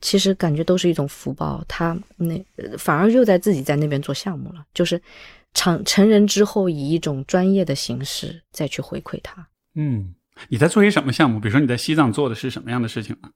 [0.00, 1.64] 其实感觉都是一种福报。
[1.66, 2.40] 他那
[2.78, 5.02] 反而又在自己在那边做项目了，就是
[5.52, 9.48] 成成人之后以一种专业的形式再去回馈他。
[9.74, 10.14] 嗯，
[10.48, 11.40] 你在做些什么项目？
[11.40, 13.28] 比如说你在西藏做的是什么样的事情呢？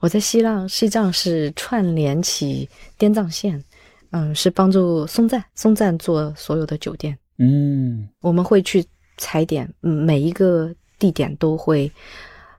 [0.00, 3.62] 我在西藏，西藏是串联起滇藏线，
[4.10, 8.84] 嗯，是帮助松赞，松赞做所有的酒店，嗯，我们会去
[9.18, 11.90] 踩点，每一个地点都会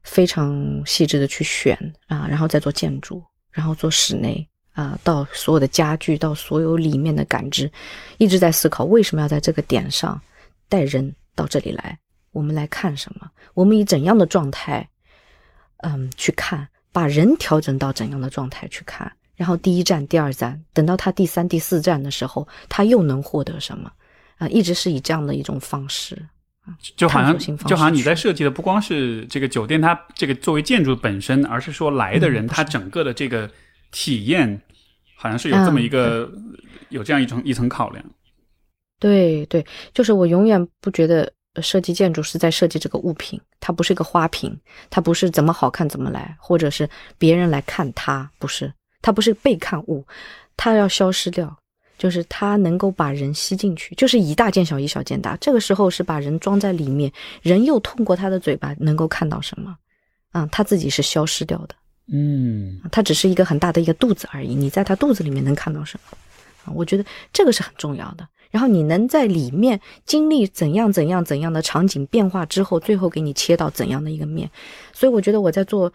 [0.04, 1.76] 非常细致的去选
[2.06, 7.70] 啊，然后再做建筑，然后做室内啊、到所有的家具，到所有里面的感知，
[8.20, 10.20] 一直在思考为什么要在这个点上
[10.70, 11.98] 带人到这里来，
[12.32, 14.88] 我们来看什么，我们以怎样的状态，
[15.78, 23.92] 嗯，去看，把人调整到怎样的状态去看，然后第一站、第二站，等到他第三、第四站的时候，他又能获得什么？
[24.38, 26.18] 啊、一直是以这样的一种方式。
[26.96, 33.50] 就好像就好像你在设计的不光是这个酒店它这个作为建筑本身，而是说来的人嗯他整个的这个
[33.92, 34.62] 体验，
[35.16, 36.32] 好像是有这么一个、
[36.90, 38.06] 有这样一层一层考量。
[39.00, 44.56] 对对，就是我永远不觉得呃设计建筑是在设计这个物品，它不是一个花瓶，
[44.90, 46.88] 它不是怎么好看怎么来，或者是
[47.18, 48.72] 别人来看它，不是，
[49.02, 50.06] 它不是被看物，
[50.56, 51.54] 它要消失掉，
[51.98, 55.36] 就是它能够把人吸进去，就是以大见小，以小见大。
[55.42, 59.76] 这个时候是把人装在里面，人又通过他的嘴巴能够看到什么，
[60.32, 61.76] 啊、他自己是消失掉的。
[62.14, 66.18] 嗯，它只是一个很大的一个肚子而已，你在他肚子里面能看到什么？
[66.66, 68.28] 啊，我觉得这个是很重要的。
[68.52, 74.50] 然后你能在里面经历怎样怎样怎样的场景变化之后，最后给你切到怎样的一个面。
[74.94, 75.92] 所以我觉得我在做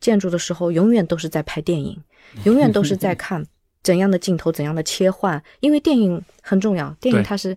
[0.00, 2.00] 建筑的时候，永远都是在拍电影，
[2.44, 3.44] 永远都是在看
[3.82, 7.56] 怎样的镜头、怎样的切换，因为电影很重要，电影它是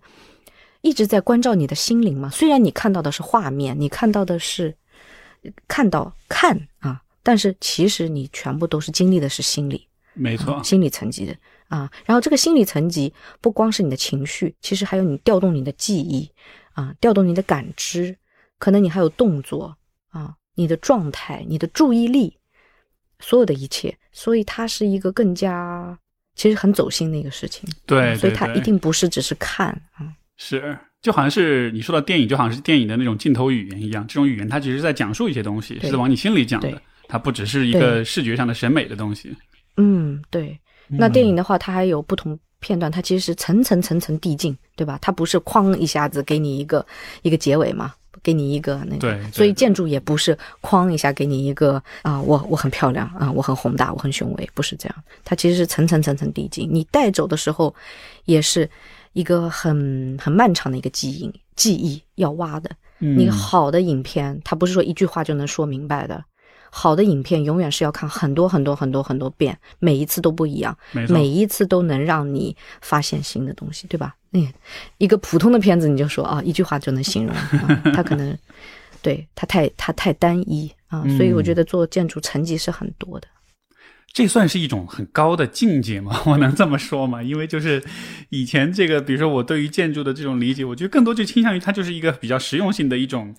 [0.82, 2.30] 一直在关照你的心灵嘛。
[2.30, 4.74] 虽然你看到的是画面，你看到的是
[5.68, 9.86] 看到看啊，但是其实你全部都是经历的是心理。
[10.14, 11.36] 没错，心理层级的
[11.68, 11.92] 啊。
[12.06, 16.30] 然后这个心理层级不光是你的情绪，其实还有你调动你的记忆
[16.74, 18.16] 啊，调动你的感知，
[18.60, 19.78] 可能你还有动作
[20.10, 22.38] 啊，你的状态、你的注意力，
[23.20, 23.98] 所有的一切。
[24.12, 25.98] 所以它是一个更加
[26.34, 27.70] 其实很走心的一个事情。
[27.86, 30.12] 对，所以它一定不是只是看啊。
[30.38, 39.36] 是，就好像是你说到电影，就好像是电影的那种镜头语言一样，这种语言它其实是在讲述一些东西，是在往你心里讲的，它不只是一个视觉上的审美的东西。
[39.78, 40.60] 嗯，对。
[40.88, 44.98] 那嗯电影的话，它还有不同片段，它其实是层层层层递进，对吧？
[45.02, 46.86] 它不是哐一下子给你一个
[47.22, 49.00] 一个结尾嘛，给你一个那个。
[49.00, 55.04] 对对所以建筑也不是哐一下给你一个啊、我我很漂亮啊、我很宏大，我很雄伟，不是这样。
[55.24, 57.74] 它其实是层层层层递进，你带走的时候，
[58.26, 58.70] 也是
[59.14, 62.70] 一个很很漫长的一个记忆记忆要挖的。
[63.00, 66.24] 嗯你好的影片，它不是说一句话就能说明白的。
[66.70, 70.78] 好的影片永远是要看很多很多很多很多遍，每一次都不一样，
[71.10, 74.16] 每一次都能让你发现新的东西，对吧？
[74.34, 74.48] 嗯，
[74.98, 78.38] 一个普通的片子你就说啊，一句话就能形容，啊、 它可能
[79.02, 83.28] 对它太它太单一啊，所以我觉得做建筑层级是很多的。
[84.14, 86.22] 这算是一种很高的境界吗？
[86.26, 87.22] 我能这么说吗？
[87.22, 87.84] 因为就是
[88.30, 93.36] 以前这个，比如说我对于建筑的这种理解，我觉得更多就倾向于它就是一个比较实用性的一种，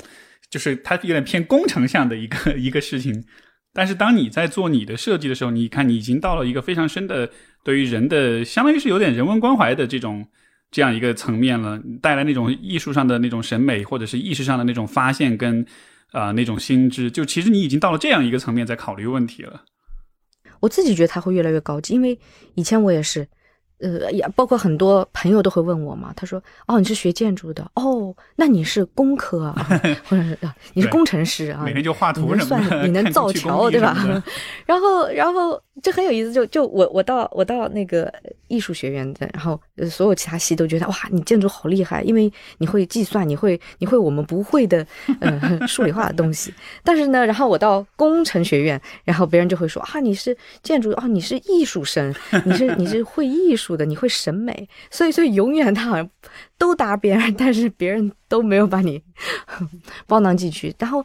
[0.51, 3.24] 就是它有点偏工程向的一个 一个事情。
[3.72, 7.30] 但是当你在做你的设计的时候，你看你已经到了一个非常深的
[7.62, 10.26] 对于人的，相当于是有点人文关怀的这种
[10.70, 15.64] 这样一个层面了，带来那种艺术上的那种审美，或者是意识上的那种发现跟
[16.11, 19.64] 啊、那种心智，就其实你已经到了这样一个层面在考虑问题了。
[20.61, 22.18] 我自己觉得它会越来越高级，因为
[22.55, 23.28] 以前我也是，
[23.81, 29.55] 呃，也包括很多朋友都会问我嘛，他说：“哦，你是学建筑的，哦，那你是工科啊，
[30.09, 33.97] 或者是啊，你是工程师啊，每天就画图什么的，算，你能造桥对吧？
[34.66, 38.12] 然后，然后这很有意思，就就我我到我到那个
[38.49, 44.85] 艺术学院的，然后呃所有其他系都觉得哇，你建筑好厉害，因为你会计算，你会你会我们不会的
[45.20, 46.53] 呃 数理化的东西。
[46.83, 52.12] 但是呢，然后我到工程学院，然后别人就会说啊，你是建筑啊，你是艺术生，
[52.45, 56.09] 你是你是会艺术的，你会审美，所以所以永远他好像
[56.57, 59.03] 都答别人，但是别人都没有把你
[60.07, 61.05] 包囊进去，然后。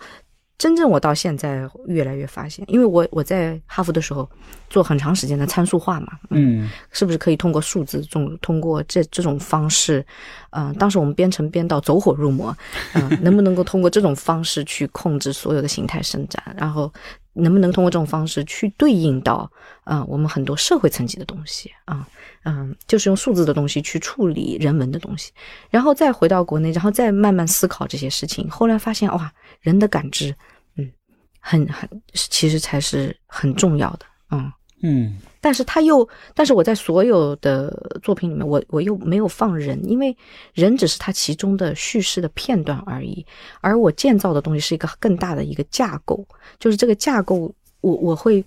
[0.55, 4.29] 真正我到现在越来越发现，因为我我在哈佛的时候
[4.69, 10.05] 做很长时间的参数化嘛，嗯是不是可以通过数字，种通过这这种方式，
[10.51, 12.55] 嗯、当时我们编程编到走火入魔，
[12.93, 16.93] 嗯、能不能够通过这种方式去控制所有的形态伸展，然后
[17.33, 19.49] 能不能通过这种方式去对应到
[19.83, 22.07] 啊、我们很多社会层级的东西啊，
[22.43, 25.31] 嗯、就是用数字的东西去处理人文的东西，
[25.69, 30.33] 然后再回到国内，然后再慢慢思考这些事情，后来发现哇，人的感知，
[30.77, 30.91] 嗯，
[31.39, 34.51] 很很其实才是很重要的，嗯。
[34.83, 40.15] 嗯但是他又，但是我在所有的作品里面，我我又没有放人，因为
[40.53, 43.25] 人只是他其中的叙事的片段而已，
[43.59, 46.25] 而我建造的东西是一个更大的一个架构，
[46.59, 48.45] 就是这个架构，我我会，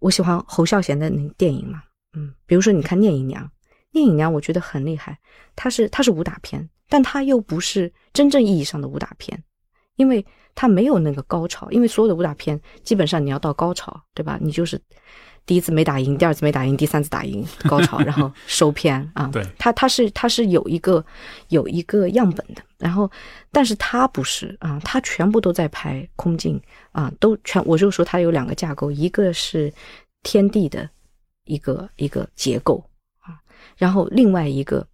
[0.00, 1.82] 我喜欢侯孝贤的那电影嘛，
[2.16, 3.44] 嗯，比如说你看《聂隐娘》，
[3.92, 5.16] 《聂隐娘》我觉得很厉害，
[5.54, 9.40] 它是它是武打片，但它又不是真正意义上的武打片，
[9.94, 10.24] 因为
[10.56, 14.36] 它没有那个高潮，因为所有的武打片基本上你要到高潮，对吧？
[14.40, 14.80] 你就是
[15.48, 19.30] 第一次没打赢，第二次没打赢，第三次打赢， 高潮，然后收片啊。
[19.32, 21.02] 对，他他是他是有一个
[21.48, 23.10] 有一个样本的，然后
[23.50, 26.60] 但是他不是啊，他全部都在拍空镜
[26.92, 29.72] 啊，都全我就说他有两个架构，一个是
[30.22, 30.86] 天地的
[31.46, 32.84] 一个一个结构
[33.20, 33.40] 啊，
[33.78, 34.86] 然后另外一个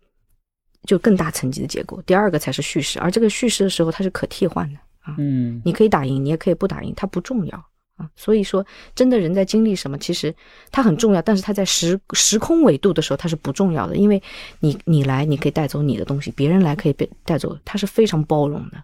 [0.86, 7.64] 就更大层级的结构，第二个才是叙事，而这个叙事的时候它是可替换的啊，嗯，你可以打赢，你也可以不打赢，它不重要。
[7.96, 10.34] 啊，所以说，真的人在经历什么，其实
[10.72, 14.20] 它很重要，但是它在时时空维度的时候，它是不重要的，因为
[14.58, 18.82] 你你来，你可以带走你的东西，别人来可以被带走，它是非常包容的。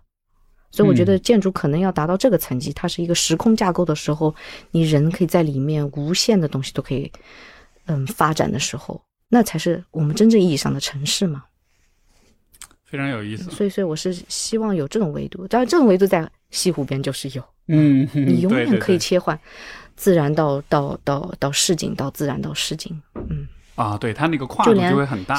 [0.70, 4.32] 所以我觉得建筑可能要达到这个层级，它是一个时空架构的时候，
[4.70, 7.10] 你人可以在里面无限的东西都可以，
[7.86, 11.42] 嗯，发展的时候，那才是我们真正意义上的城市嘛。
[12.84, 13.50] 非常有意思。
[13.50, 17.42] 所以，所以我是希望有这种维度，当然这种维度在西湖边就是有。
[17.68, 19.38] 嗯，你永远可以切换，
[19.96, 23.00] 自然到到到到市井，到自然到市井。
[23.14, 23.46] 嗯，
[23.76, 25.36] 啊，对它那个跨度就会很大。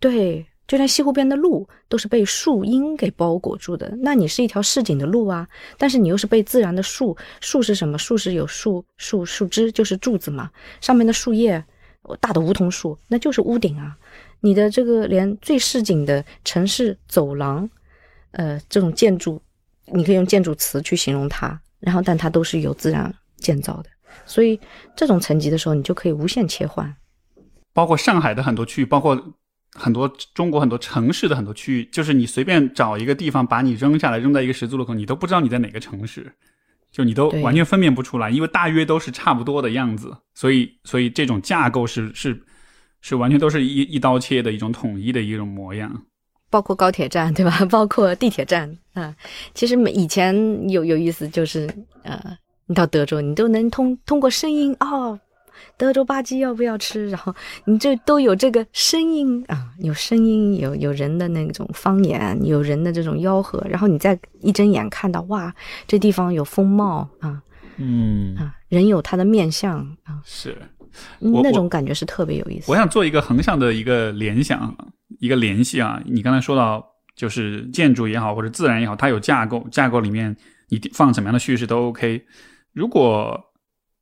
[0.00, 3.94] 对，就连西湖边的路都是被树荫给包裹住的。
[4.00, 5.46] 那你是一条市井的路啊，
[5.76, 7.98] 但是你又是被自然的树，树是什么？
[7.98, 10.50] 树是有树树树枝，就是柱子嘛，
[10.80, 11.62] 上面的树叶，
[12.20, 13.96] 大的梧桐树，那就是屋顶啊。
[14.40, 17.68] 你的这个连最市井的城市走廊，
[18.30, 19.40] 呃，这种建筑，
[19.92, 23.90] 你可以用建筑词去形容它，然后但它都是由自然建造的，
[24.24, 24.58] 所以
[24.96, 26.94] 这种层级的时候，你就可以无限切换。
[27.72, 29.34] 包括上海的很多区域，包括
[29.72, 36.32] 很多中国很多城市的很多区域，就是你随便找一个地方把你扔下来，扔在一个十字路口，你都不知道你在哪个城市，
[36.90, 42.42] 就你都完全分辨不出来，因为大约都是差不多的样子，所以所以这种架构是是
[43.02, 46.04] 是完全都是一一刀切的一种统一的一种模样。
[46.50, 47.64] 包括高铁站，对吧？
[47.70, 49.14] 包括地铁站啊、
[49.54, 50.34] 其实每以前
[50.70, 51.68] 有有意思，就是
[52.02, 52.18] 呃，
[52.66, 55.18] 你到德州，你都能通通过声音哦，
[55.76, 57.08] 德州吧唧要不要吃？
[57.10, 57.34] 然后
[57.66, 65.54] 你这都有这个声音啊，有声音，有有人的那种方言，有人的这种吆喝，然后你再一睁眼看到哇，
[65.86, 67.42] 这地方有风貌啊
[67.76, 70.56] 嗯，啊，人有他的面相啊，是。
[71.18, 72.72] 那种感觉是特别有意思。
[72.72, 74.74] 我想做一个横向的一个联想，
[75.20, 76.02] 一个联系啊。
[76.06, 80.36] 你刚才说到，就是建筑也好，或者自然也好，它有架构，架构里面
[80.68, 82.24] 你放什么样的叙事都 OK。
[82.72, 83.40] 如果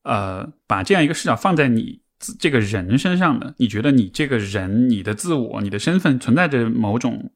[0.02, 2.02] 呃把这样一个视角放在你
[2.38, 7.30] 这个人身上呢，你觉得你这个人、你的自我、你的身份存在着某种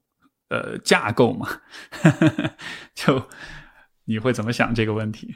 [0.48, 1.48] 呃架构吗？
[2.94, 3.22] 就
[4.04, 5.34] 你会怎么想这个问题？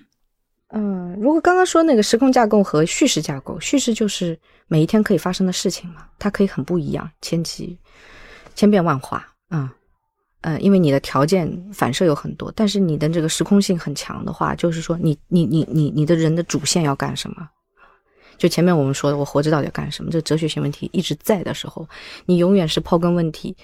[0.75, 7.79] 嗯，如果刚刚说那个时空架构和叙事架构，叙事就是每一天可以发生的事情嘛，它可以很不一样，千奇
[8.55, 9.75] 千变万化啊。
[10.43, 17.49] 呃，因为你的条件反射有很多，但是你的这个时空性很强的话，就是说你你你你你的人的主线要干什么？
[18.39, 20.11] 就前面我们说的，我活着到底要干什么？
[20.11, 21.89] 这哲学性问题一直在的时候，
[22.27, 23.57] 你永远是刨根问底，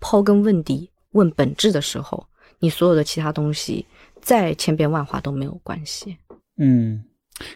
[0.00, 2.24] 刨根问底问本质的时候，
[2.60, 3.84] 你所有的其他东西
[4.20, 6.16] 再千变万化都没有关系。
[6.56, 7.02] 嗯，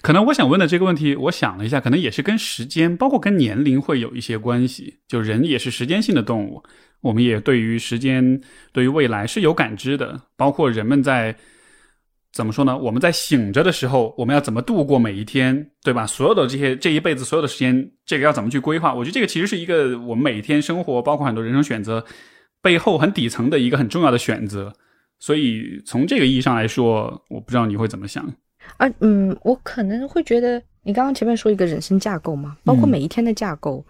[0.02, 4.98] 可能我想问的这个问题，我想了一下，可能也是跟时间，包括跟年龄会有一些关系。
[5.08, 6.62] 就人也是时间性的动物，
[7.00, 8.40] 我们也对于时间、
[8.72, 10.20] 对于未来是有感知的。
[10.36, 11.36] 包括人们在
[12.32, 12.76] 怎么说呢？
[12.76, 16.06] 我们在醒着的时候，我们要怎么度过每一天，对吧？
[16.06, 18.92] 所有的这些这一辈子所有的时间，这个要怎么去规划？
[18.92, 22.04] 我觉得这个其实是一个我们每天生活，包括很多人生选择
[22.60, 24.72] 背后很底层的一个很重要的选择。
[25.18, 28.30] 所以从这个意义上来说，我不知道你会怎么想。
[28.76, 33.84] 而嗯，我可能会觉得，你刚刚前面说一个人生架构嘛，包括嗯每一天的架构，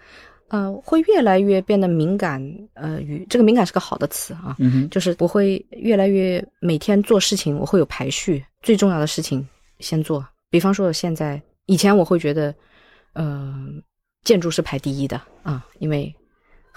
[0.49, 2.41] 呃，会越来越变得敏感，
[2.75, 9.47] 呃，与这个敏感是个好的词啊，嗯，就是我会越来越每天做事情，我会有排序，最重要的事情
[9.81, 10.25] 先做。
[10.51, 12.55] 比方说，现在以前我会觉得，
[13.15, 13.55] 呃，
[14.23, 16.15] 建筑是排第一的啊，因为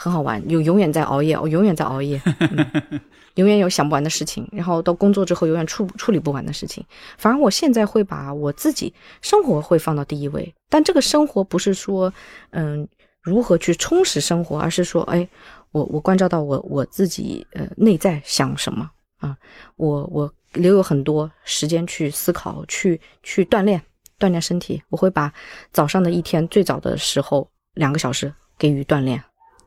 [0.01, 3.01] 很好玩，有永远在熬夜，我永远在熬夜， 嗯、
[3.35, 6.81] 永远有想不完的事情，然后到工作之后永远处处理不完的事情。
[7.17, 12.13] 反而我现在会把我自己生活会放到第一位，但这个生活不是说，
[12.51, 12.87] 嗯，
[13.21, 15.27] 如何去充实生活，而是说，哎，
[15.73, 19.35] 我我关照到我我自己呃内在想什么啊，
[19.75, 23.81] 我我留有很多时间去思考，去去锻炼
[24.17, 24.81] 锻炼身体。
[24.87, 25.33] 我会把
[25.73, 29.21] 早上的一天最早的时候两个小时给予锻炼。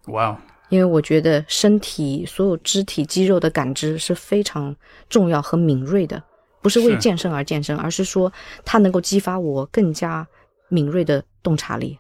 [0.07, 0.37] 哇哦，
[0.69, 4.75] 因为我觉得身体所有肢体肌肉的感知是非常
[5.09, 6.23] 重要和敏锐的，
[6.61, 8.33] 不是为健身而健身，而是说
[8.65, 10.27] 它能够激发我更加
[10.69, 11.99] 敏锐的洞察力。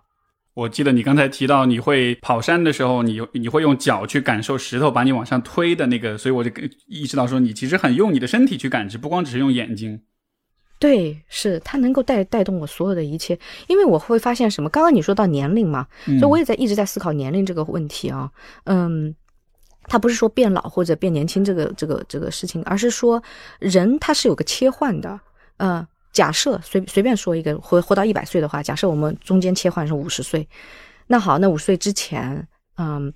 [0.54, 6.50] 我记得你刚才提到你会跑山的时候，你你会用脚去感受石头把你往上推的那个，所以我就
[6.86, 10.00] 意识到说，你其实很用你的身体去感知，不光只是用眼睛。
[10.82, 14.68] 对，是它能够带带动我所有的一切，因为我会发现什么？
[14.68, 15.86] 刚刚你说到年龄嘛，
[16.18, 18.28] 所以我也在一直在思考年龄这个问题啊。
[18.64, 19.14] 嗯，
[19.84, 23.22] 它不是说变老或者变年轻这个这个这个事情，而是说
[23.60, 25.20] 人他是有个切换的。
[25.58, 30.48] 呃，假设随随便说一个，活活到一百岁的话，假设我们中间切换是五十岁，
[31.06, 33.14] 那好，那五岁之前，嗯。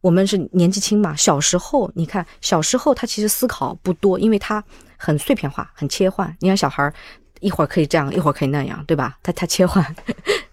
[0.00, 4.62] 我们是年纪轻嘛，小时候你看，小时候他其实思考不多，因为他
[4.98, 6.36] 很碎片化，很切换。
[6.40, 6.92] 你看小孩
[7.40, 9.16] 一会儿可以这样，一会儿可以那样，对吧？
[9.22, 9.94] 他他切换，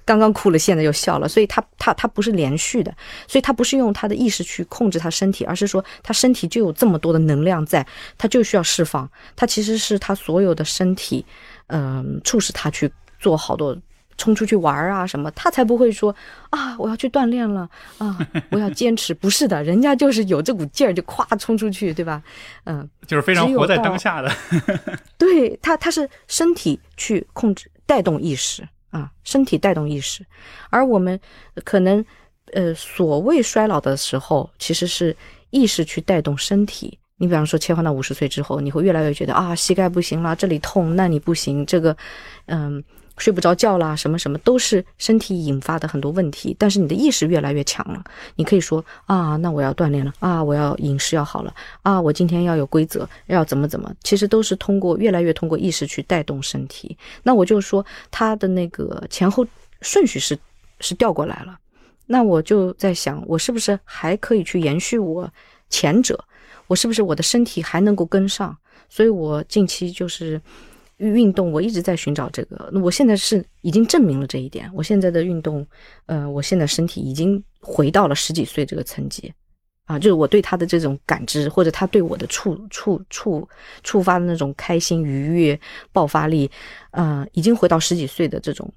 [0.06, 2.96] 刚刚哭了，现在又笑了，所以他他他不是连续的，
[3.28, 7.86] 所以他不是用他的意识去控制他身体，而是说他身体就有这么多的能量在，
[8.18, 9.10] 他就需要释放。
[9.36, 11.26] 他其实是他所有的身体，
[11.68, 13.76] 嗯，促使他去做好多。
[14.18, 16.16] 冲出去玩啊什么，他才不会说
[16.50, 18.18] 啊，我要去锻炼了啊，
[18.52, 19.14] 我要坚持。
[19.14, 22.22] 不是的，人家就是有这股劲儿，就咵冲出去，对吧？
[22.64, 24.32] 嗯，就是非常活在当下的。
[25.18, 30.26] 对他，他是身体去控制、带动意识啊，身体带动意识。
[30.70, 31.20] 而我们
[31.64, 32.04] 可能
[32.54, 35.16] 呃，所谓衰老的时候，其实是
[35.50, 36.98] 意识去带动身体。
[37.18, 41.96] 你比方说，切换到五十岁之后，你会越来越觉得啊，膝盖不行了，这里痛，那你不行，这个
[42.46, 42.84] 嗯。
[43.18, 46.56] 睡不着觉啦，什么什么都是身体引发的很多问题。
[46.60, 48.04] 但是你的意识越来越强了，
[48.36, 56.98] 你可以说啊，那我要锻炼了啊，我要饮食要好了啊，我今天要有规则，要怎么怎么，其实都是通过越来越通过意识去带动身体。
[57.24, 59.46] 那我就说他的那个前后
[59.82, 60.38] 顺序是
[60.82, 61.58] 是调过来了。
[62.08, 65.32] 那我就在想，我是不是还可以去延续我
[65.70, 66.22] 前者？
[66.68, 68.58] 我是不是我的身体还能够跟上？
[68.90, 70.42] 所以我近期就是。
[70.98, 72.72] 运动，我一直在寻找这个。
[72.82, 74.70] 我现在是已经证明了这一点。
[74.74, 75.66] 我现在的运动，
[76.06, 79.34] 呃，我现在身体已经回到了十几岁这个层级，
[79.86, 83.48] 啊，就是我对他的这种感知，或者他对我的触触触
[83.84, 85.60] 触发的那种开心、愉悦、
[85.92, 86.50] 爆发力，
[86.92, 88.72] 呃，已经回到十几岁的这种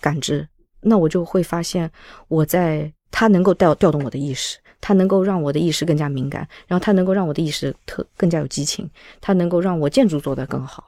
[0.00, 0.48] 感知。
[0.80, 1.90] 那我就会发现，
[2.28, 8.88] 我在他能够调调动我的意识，他能够让我的意识更加敏感，然后他能够让我的意识特更加有激情，
[9.20, 10.87] 他能够让我建筑做得更好。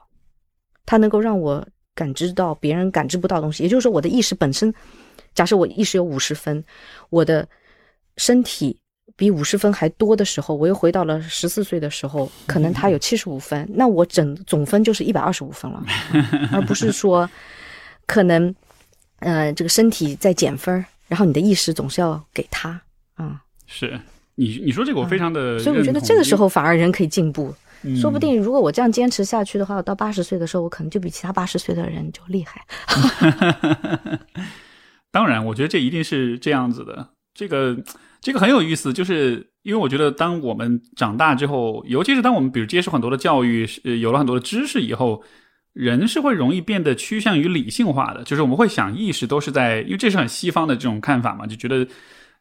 [0.91, 1.65] 它能够让我
[1.95, 4.73] 感知到别人感知不到东西，也就是说，我的意识本身，
[5.33, 6.61] 假设我意识有五十分，
[7.09, 7.47] 我的
[8.17, 8.77] 身体
[9.15, 15.81] 比五十分还多的时候，我又回到了十四岁的时候，可能他有七十五分，那我整总分就是一百二十五分了，
[16.51, 17.29] 而不是说
[18.05, 18.53] 可能，
[19.19, 22.81] 呃，这个身体在减分，然后你的意识总是要给他
[23.13, 23.41] 啊。
[23.65, 23.97] 是。
[24.35, 27.55] 你你说这个我非常的，所以我觉得这个时候反而人可以进步。
[27.99, 32.65] 说不定，如果我这样坚持下去的话，我到八十岁的时候，我可能就比其他八十岁的人就厉害。
[35.11, 37.09] 当然，我觉得这一定是这样子的。
[37.33, 37.75] 这个
[38.21, 45.23] 这个很有意思，就是因为我觉得，当我们长大之后，尤其是当我们比如接受很多的教育，呃，有了很多的知识以后，
[45.73, 48.23] 人是会容易变得趋向于理性化的。
[48.23, 51.87] 就是我们会想，意识都是在，因为这是很西方的这种看法嘛，就觉得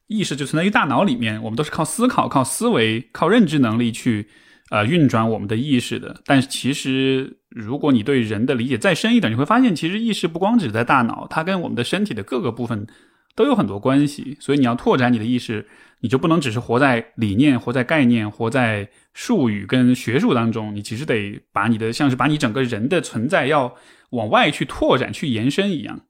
[0.06, 4.28] 意识就存在于大脑里面，我们都是靠思考、靠思维、靠认知能力去。
[4.70, 12.86] 呃，运转我们的意识的，但是其实，如果你对人的理解再深一点，你会发现，其实意识不光只在大脑，它跟我们的身体的各个部分
[13.34, 14.36] 都有很多关系。
[14.38, 15.66] 所以你要拓展你的意识，
[15.98, 23.74] 你就不能只是活在理念、活在概念、活在术语跟学术当中，你其实得把你的，像是把你整个人的存在要
[24.10, 26.00] 往外去拓展、去延伸一样。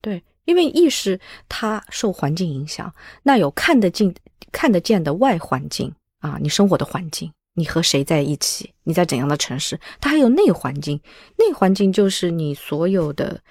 [0.00, 2.90] 对，因为意识它受环境影响，
[3.22, 4.14] 那有看得见、
[4.50, 7.30] 看得见的外环境啊，你生活的环境。
[7.56, 8.72] 你和谁在一起？
[8.84, 9.80] 你在怎样的城市？
[10.00, 11.00] 它还有内环境，
[11.38, 13.42] 内环境就是你所有的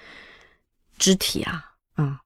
[0.96, 2.20] 肢体啊，啊，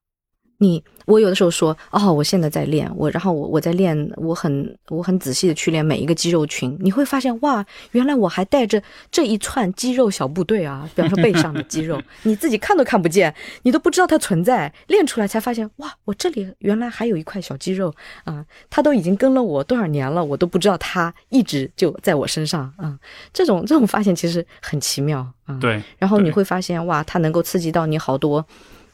[0.61, 0.83] 你。
[1.07, 6.77] 我有的时候说，哦，我现在在练我，然后我我在练，我很我很仔细的去练每一个肌肉群。
[6.79, 8.81] 你会发现，哇，原来我还带着
[9.11, 10.87] 这一串肌肉小部队啊！
[10.95, 13.33] 比方说背上的肌肉， 你自己看都看不见，
[13.63, 14.71] 你都不知道它存在。
[14.87, 17.93] 练出来才发现，哇，我这里原来还有一块小肌肉
[18.23, 18.45] 啊！
[18.69, 22.97] 它都已经跟了我多少年了，我都不知道它一直就在我身上啊！
[23.33, 25.57] 这种这种发现其实很奇妙啊。
[25.59, 25.81] 对。
[25.97, 28.45] 然后你会发现，哇，它能够刺激到你好多，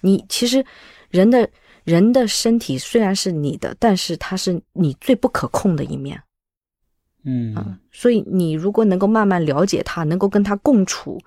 [0.02, 0.66] 你其实
[1.10, 1.50] 人的。
[1.84, 6.22] 人的身体虽然是你的，但是它是你最不可控的一面，
[7.24, 11.18] 嗯，所以你如果能够慢慢了解它，能够跟它共处，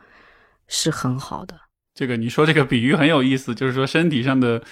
[0.69, 1.59] 是很好的。
[1.95, 4.63] 这个你说这个比喻很有意思，就是说身体上的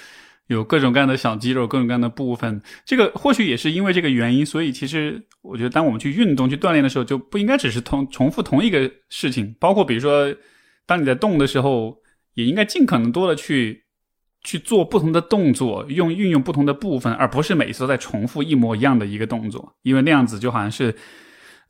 [0.48, 10.36] 有各种各样的小肌肉，各种各样的部分，这个或许也是因为这个原因，所以其实我觉得，当我们去运动、去锻炼的时候，就不应该只是同重复同一个事情，包括比如说，
[10.84, 11.96] 当你在动的时候，
[12.34, 13.87] 也应该尽可能多的去。
[14.44, 20.94] 去做不同的动作，用运用不同的部分，而不是每次都在重复一模一样的一个动作，因为那样子就好像是，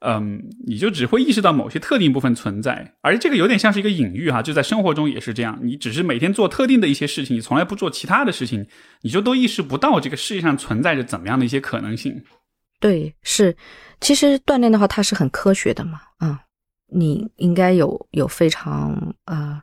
[0.01, 8.67] 嗯，你就只会意识到某些特定部分存在，而这个有点像是一个隐喻哈，就在生活中也是这样，你只是每天做特定的一些事情，你从来不做其他的事情，
[9.01, 12.23] 你就都意识不到这个世界上存在着怎么样的一些可能性。
[12.79, 13.57] 对，是，
[14.01, 16.39] 其实锻炼的话，它是很科学的嘛，嗯，
[16.93, 19.61] 你应该有有非常呃。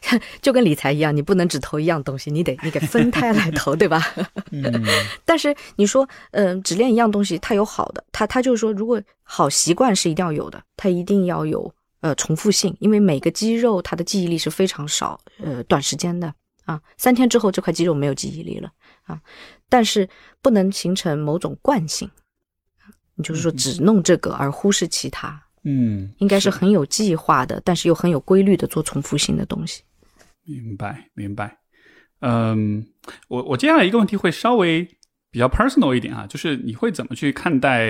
[0.40, 4.02] 就跟理财一样，你不能只投一样东西，你得你给分 开来投，对吧？
[4.50, 4.84] 嗯。
[5.24, 16.32] 但是你说，嗯，只练一样东西，它有好的，它它就是说，如果好习惯是一定要有的，它一定要有呃重复性，因为每个肌肉它的记忆力是非常少，呃，短时间的
[16.64, 18.70] 啊，三天之后这块肌肉没有记忆力了
[19.04, 19.20] 啊。
[19.68, 20.08] 但是
[20.40, 22.10] 不能形成某种惯性，
[23.16, 29.82] 你就是说只弄这个而忽视其他，嗯，应该是很有计划的，但是又很有规律的做重复性的东西。
[30.48, 31.58] 明白，明白。
[32.20, 32.84] 嗯，
[33.28, 34.82] 我我接下来一个问题会稍微
[35.30, 37.86] 比较 personal 一点啊，就是你会怎么去看待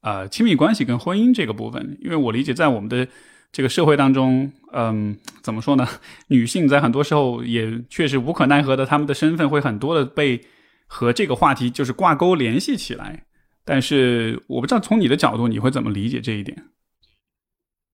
[0.00, 1.98] 呃亲密关系跟婚姻这个部分？
[2.00, 3.06] 因为我理解在我们的
[3.52, 5.86] 这个社会当中，嗯，怎么说呢？
[6.28, 10.40] 女性在很多时候也确实无可奈何的，她们的身份会很多的被
[10.86, 13.26] 和这个话题就是挂钩联系起来。
[13.64, 16.64] 但是我不知道从你的角度，你会怎么理解这一点？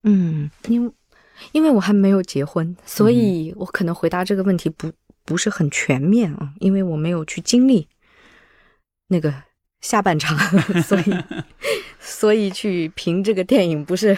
[0.04, 0.92] 嗯，因。
[1.52, 4.92] 因为我还没有结婚，所以我可能回答这个问题不
[5.24, 7.88] 不是很全面啊，因为我没有去经历
[9.08, 9.32] 那个
[9.80, 10.36] 下半场，
[10.82, 11.04] 所以
[12.00, 14.16] 所以去评这个电影不是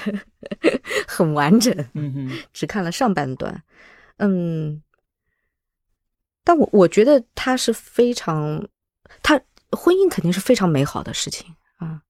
[1.06, 3.62] 很完整，嗯只看了上半段，
[4.18, 4.82] 嗯，
[6.44, 8.66] 但我我觉得他是非常，
[9.22, 12.02] 他婚姻肯定是非常美好的事情啊，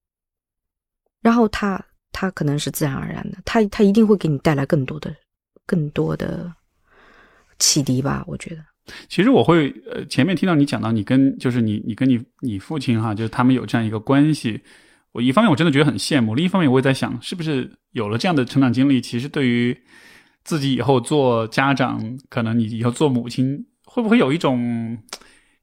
[1.21, 1.85] 然后他。
[2.19, 5.15] 它可能是自然而然的，它它一定会给你带来更多的、
[5.67, 6.51] 更多的
[7.59, 8.25] 启迪吧？
[8.27, 8.65] 我觉得。
[9.07, 14.63] 其实我会呃，前面听到你讲到你跟就是你你跟你你父亲哈，就是他们有这样一个关系，
[15.13, 19.77] 我一方面我真的觉得很羡慕，另一方面我也在想，是不是有了这样的成长经历，其实对于
[20.43, 24.97] 自己以后做家长，可能你以后做母亲，会不会有一种？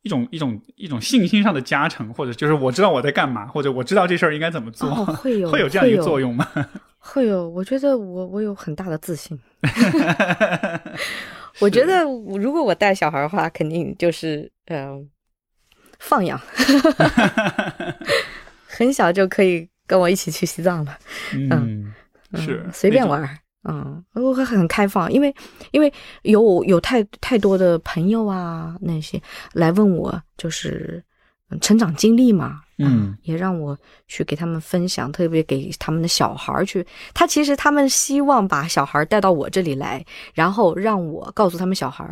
[0.03, 6.47] 一种一种一种信心上的加成，或者就是我知道我在干嘛，或者我知道这事儿应该怎么做，会有 会有这样一个作用吗？
[6.99, 9.37] 会有，我觉得我我有很大的自信。
[11.59, 12.03] 我觉得
[12.37, 15.09] 如果我带小孩的话，肯定就是嗯
[15.99, 16.39] 放养，
[18.67, 20.97] 很小就可以跟我一起去西藏了。
[21.33, 21.93] 嗯，
[22.35, 23.39] 是随便玩。
[23.63, 25.33] 嗯，我会很开放，因为
[25.71, 25.91] 因为
[26.23, 29.21] 有有太太多的朋友啊，那些
[29.53, 31.03] 来问我，就是
[31.61, 36.85] 成长经历嘛，嗯，也让我去给他们分享，特别给他们的小孩去。
[37.13, 40.03] 他其实他们希望把小孩带到我这里来，
[40.33, 42.03] 然后让我告诉他们小孩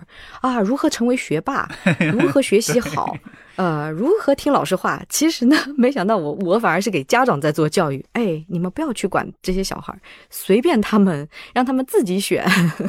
[0.42, 1.70] 啊，如何成为学霸，
[2.14, 3.16] 如何学习好。
[3.58, 5.04] 呃，如何听老师话？
[5.10, 8.04] 其实呢， 没想到我我反而是给家长在做教育。
[8.14, 9.94] 哎，你们不要去管这些小孩，
[10.30, 12.44] 随便他们，让他们自己选。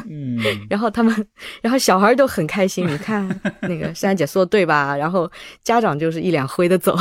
[0.09, 0.39] 嗯，
[0.69, 1.27] 然后他们，
[1.61, 2.87] 然后小孩都很开心。
[2.87, 3.27] 你看
[3.61, 4.95] 那个珊姐说的对吧？
[4.95, 5.29] 然后
[5.63, 6.97] 家长就是一脸灰的走。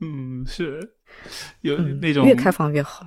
[0.00, 0.92] 嗯，是
[1.60, 3.06] 有那种越开放越好。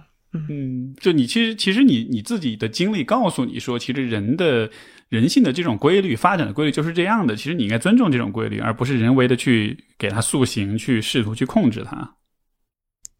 [0.49, 4.69] 嗯，就你其实其实你你自己的经历告诉你说，其实人的。
[5.09, 12.15] 人性的这种规律发展的规律就是这样的，其实你应该尊重这种规律，而不是人为的去给它塑形，去试图去控制它。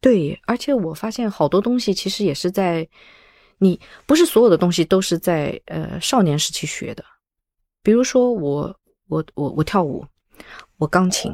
[0.02, 2.88] 对，而且我发现好多东西其实也是在
[3.60, 7.06] 你不是所有的东西都是在呃少年时期学的，
[7.84, 8.76] 比如说我
[9.08, 10.06] 我我我跳舞，
[10.78, 11.32] 我钢琴，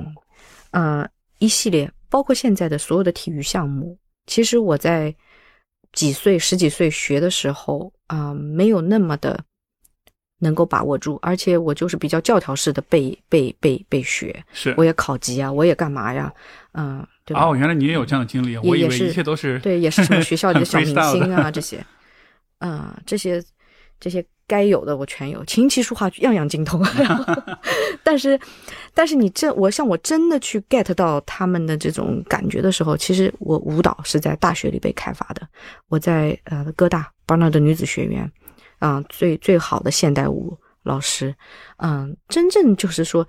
[0.72, 1.08] 呃
[1.40, 3.98] 一系列包括现在的所有的体育项目，
[4.28, 5.16] 其实我在
[5.94, 9.44] 几岁十几岁学的时候啊，没有那么的。
[10.42, 16.34] 能够把握住，而且我就是比较教条式的背背背背学，是我也考级啊，我也干嘛呀，
[16.74, 17.46] 嗯，对吧？
[17.46, 21.86] 哦，原来你也有这样的经历，我以为一切都是对，也是什么学校里的小明星啊这些，
[22.60, 23.42] 嗯，这些
[24.00, 26.84] 这些该有的我全有，琴棋书画样样精通。
[28.04, 28.40] 但是，
[28.96, 35.48] 但是你这我像我真的去 get 到他们的这种感觉的时候，其实我舞蹈是在大学里被开发的，
[35.88, 38.30] 我在呃哥大 Barnard 女子学院。
[38.82, 41.36] 啊，最最好的现代舞老师，
[41.78, 43.28] 嗯，真正就是说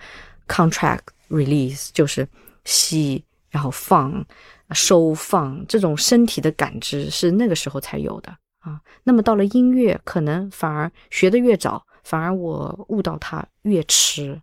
[0.49, 2.27] ，contract release 就是
[2.65, 4.25] 吸，然后放，
[4.71, 8.81] 收放这种身体的感知是那个时候才有的啊。
[9.05, 14.41] 那么到了音乐，可能反而学的越早，反而我悟到它越迟，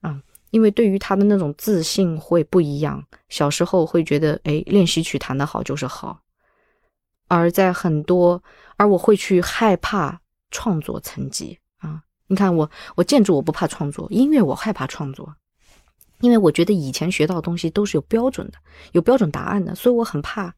[0.00, 3.06] 啊，因为对于他的那种自信会不一样。
[3.28, 6.18] 小时候会觉得，哎，练习曲弹得好就是好。
[7.30, 8.42] 而在很多，
[8.76, 10.20] 而我会去害怕
[10.50, 12.02] 创作层级啊！
[12.26, 15.32] 你看我，我建筑我不怕创作，音乐我害怕创作，
[16.20, 18.58] 因为我觉得以前学到的东西都是有标准的，
[18.92, 20.52] 有标准答案的，所以我很怕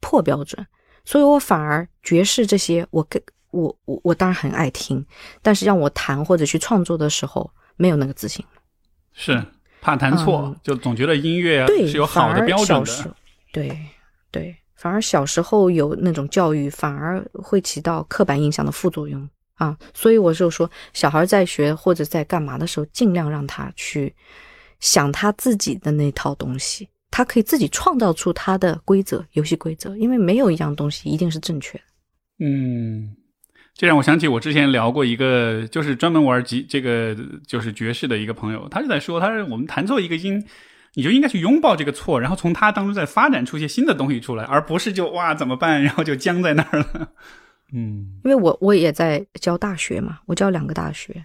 [0.00, 0.66] 破标准，
[1.04, 5.04] 所以我反而爵士这些，我跟我我我当然很爱听，
[5.42, 8.42] 但是让我弹或者去创作的时候，没有那个自信。
[9.12, 9.44] 是
[9.82, 13.14] 怕弹错，嗯就总觉得音乐啊，是有好的标准的。
[13.52, 13.78] 对
[14.30, 19.76] 对，反而小时候有那种教育，反而会起到刻板印象的副作用啊。
[19.92, 24.14] 所以我就说，小孩在学或者在干嘛的时候，尽量让他去
[24.78, 31.84] 想他自己的那套东西，他可以自己创造出他的规则、游戏规则，因为没有一样东西一定是正确的。
[32.38, 33.14] 嗯，
[33.74, 37.14] 这让我想起我之前聊过一个，就是专门玩吉这个
[37.46, 40.42] 就是爵士的一个朋友，他就在说，他是我们弹错一个音，
[40.94, 47.12] 你就应该去拥抱这个错，然后从它当中再发展出一些新的东西出来，而不是就哇怎么办，然后就僵在那儿了。
[47.72, 51.24] 嗯因为我我也在教大学嘛，我教两个大学，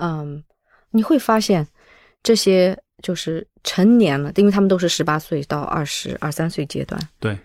[0.00, 0.42] 嗯，
[0.90, 1.66] 你会发现
[2.22, 7.36] 这些就是成年了，因为他们都是十八岁到二十二三岁阶段，对，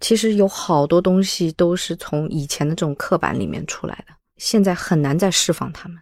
[0.00, 5.98] 其实有好多东西都是从以前的这种刻板里面出来的，现在很难再释放他们。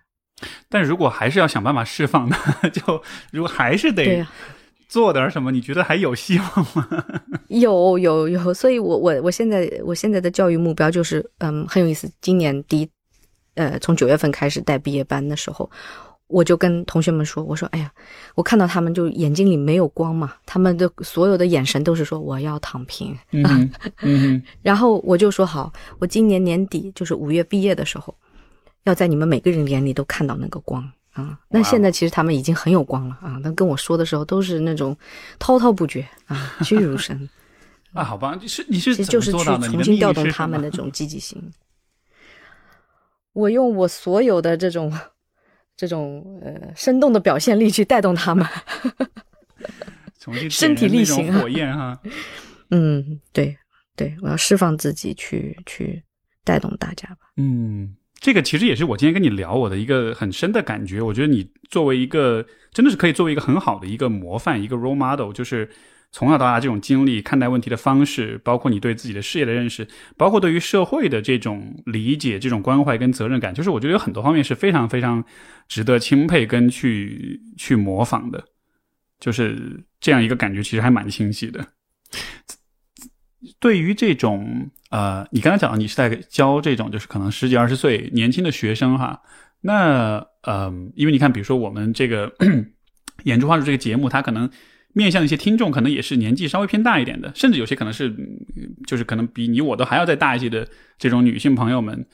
[0.68, 2.36] 但如果还是要想办法释放呢，
[2.72, 4.30] 就如果还是得对呀、
[4.92, 6.86] 做点什么，你觉得还有希望吗？
[7.48, 12.06] 有有有，所以我我我现在我现在的教育目标就是，嗯，很有意思。
[12.20, 12.90] 今年第一，
[13.54, 15.70] 呃，从九月份开始带毕业班的时候，
[16.26, 17.90] 我就跟同学们说，我说，哎呀，
[18.34, 23.16] 我看到他们就眼睛里没有光嘛，他们的所有的眼神都是说我要躺平。
[23.30, 28.14] 嗯 然后我就说好，我今年年底就是五月毕业的时候，
[28.84, 31.38] 要在你们每个人眼里都看到那个光啊。
[31.48, 34.96] 那现在其实他们已经很有光了啊，那跟我说的时候都是那种
[35.38, 37.28] 滔滔不绝啊，栩栩如生。
[37.92, 41.52] 啊，好吧，你是你是其实就是去重新调动他们的这种积极性。
[43.32, 44.92] 我用我所有的这种
[45.76, 48.46] 这种呃生动的表现力去带动他们。
[50.18, 52.00] 重新身体力行啊火焰哈。
[52.70, 53.56] 嗯，对
[53.96, 56.02] 对，我要释放自己去去
[56.44, 57.32] 带动大家吧。
[57.36, 61.02] 嗯，这个其实也是我今天跟你聊我的一个很深的感觉。
[61.02, 65.68] 我觉得你作为一个真的是可以作为一个很好的一个模范，一个 role model，就是
[66.12, 75.24] 从小到大这种经历、看待问题的方式，包括你对自己的事业的认识，包括对于社会的这种理解、这种关怀跟责任感，就是我觉得有很多方面是非常非常
[75.66, 78.44] 值得钦佩跟去去模仿的。
[79.18, 81.66] 就是这样一个感觉，其实还蛮清晰的。
[83.58, 89.20] 对于这种呃，你刚才讲到你是在教这种就是可能十几二十岁年轻的学生哈，
[89.62, 92.32] 那呃，因为你看，比如说我们这个
[93.24, 94.48] 演出花术这个节目，它可能
[94.92, 98.14] 面向一些听众，可能也是年纪稍微偏大一点的，甚至有些可能是
[98.86, 100.68] 就是可能比你我都还要再大一些的
[100.98, 102.06] 这种女性朋友们。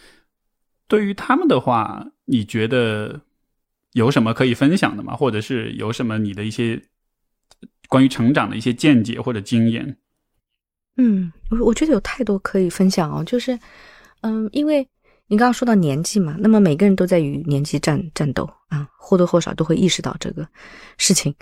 [0.86, 3.20] 对于他们的话，你觉得
[3.92, 5.14] 有什么可以分享的吗？
[5.14, 6.80] 或者是有什么你的一些
[7.88, 9.98] 关于成长的一些见解或者经验？
[11.00, 13.56] 嗯，我我觉得有太多可以分享哦，就是，
[14.22, 14.86] 嗯，因为
[15.28, 20.44] 你刚刚说到年纪嘛，那么每个人都在与年纪战战斗啊，或多或少都会意识到这个
[20.96, 21.32] 事情，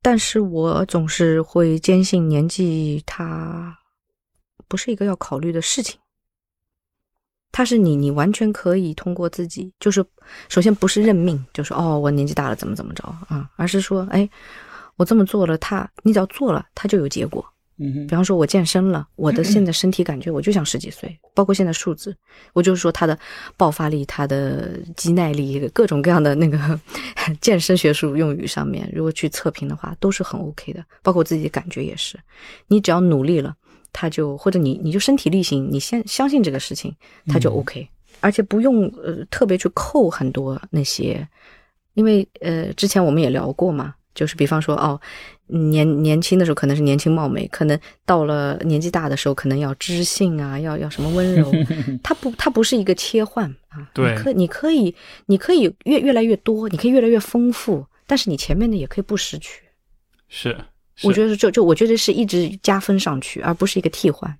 [0.00, 3.76] 但是我总是会坚信年纪它
[4.68, 5.98] 不是一个要考虑的事情，
[7.50, 10.04] 它是你你完全可以通过自己，就是
[10.48, 14.30] 首先不是认命，就是哦我年纪大了怎么怎么着啊，而是说哎
[14.94, 17.44] 我这么做了，它你只要做了，它就有结果。
[17.82, 22.16] 嗯比方说，我健身了，我的现 在身体感觉我就像十几岁，包括现在数字，
[22.52, 23.18] 我就是说他的
[23.56, 26.58] 爆发力、他的肌耐力，各种各样的那个
[27.40, 30.84] 健身学术用语上面，如果去测评的话，都是很 OK 的。
[31.02, 32.18] 包括我自己的感觉也是，
[32.68, 33.54] 你只要努力了，
[33.92, 36.94] 他就或者你你就身体力行，你先相信这个事情，
[37.26, 37.88] 他就 OK，、
[38.20, 41.26] 而且不用呃特别去扣很多那些，
[41.94, 45.00] 因为呃之前我们也聊过嘛，就是比方说哦。
[45.48, 51.52] 年年轻的时候可能是年轻貌美，可能到了年纪大的时候，可能要知性啊，要要什么温柔，
[52.02, 54.94] 它不它不是一个切换啊，对你可你可以
[55.26, 59.62] 你可以越越来越多，你可以越来越丰富，但是你前面的也可以不失去。
[60.28, 60.56] 是，
[60.94, 64.34] 是我觉得就就我觉得是一直加分上去，而不是一个替换。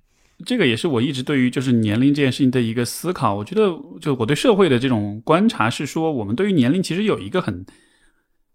[0.45, 3.35] 这个也是我一直对于就是年龄这件事情的一个思考。
[3.35, 3.71] 我觉得，
[4.01, 7.63] 就我对社会的这种观察是说，我们对于年龄其实有一个很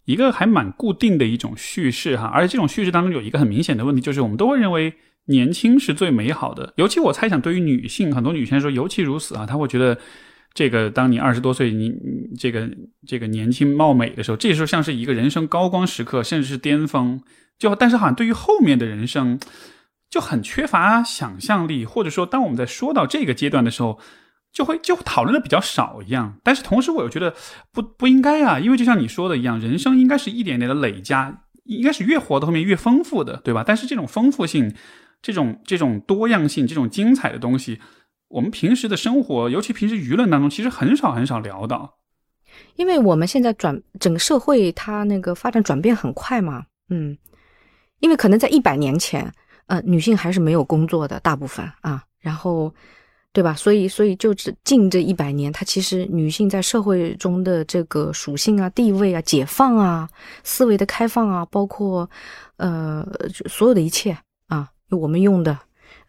[0.09, 4.93] 一个还蛮固定的一种叙事哈，而且这种叙事当中有一个很明显的问题，就是我们都会认为
[5.26, 6.72] 年轻是最美好的。
[6.76, 9.98] 尤其我猜想，对于女性，很多女性来说尤其如此啊，她会觉得
[10.55, 11.93] 这个当你二十多岁，你
[12.39, 12.68] 这个
[13.06, 17.20] 这个年轻貌美的时候，这时候像是一个人生高光时刻，甚至是巅峰。
[17.59, 19.39] 就但是好像对于后面的人生。
[20.10, 23.98] 就很缺乏想象力，或者说，当我们在说到这个阶段的时候，
[24.53, 26.37] 就会就讨论的比较少一样。
[26.43, 27.35] 但是同时，我又觉得
[27.73, 33.62] 不不应该啊，因为就像你说的一样，人生应该是一点点的累加，应该是越活到后面越丰富的，对吧？
[33.66, 34.75] 但是这种丰富性、
[35.20, 37.81] 这种这种多样性、这种精彩的东西，
[38.29, 41.97] 我们平时的生活，尤其平时舆论当中，其实很少很少聊到。
[42.77, 47.16] 因为我们现在转整个社会，它那个发展转变很快嘛，嗯，
[48.01, 49.31] 因为可能在一百年前，
[49.66, 52.75] 呃，女性还是没有工作的，大部分啊，然后，
[53.32, 53.55] 对吧？
[53.55, 60.09] 所以，所以就只近这一百年，它其实女性在社会中的这个属性啊、地位啊、解放啊、
[60.42, 62.09] 思维的开放啊，包括
[62.56, 63.06] 呃
[63.48, 64.16] 所有的一切
[64.48, 65.59] 啊，我们用的，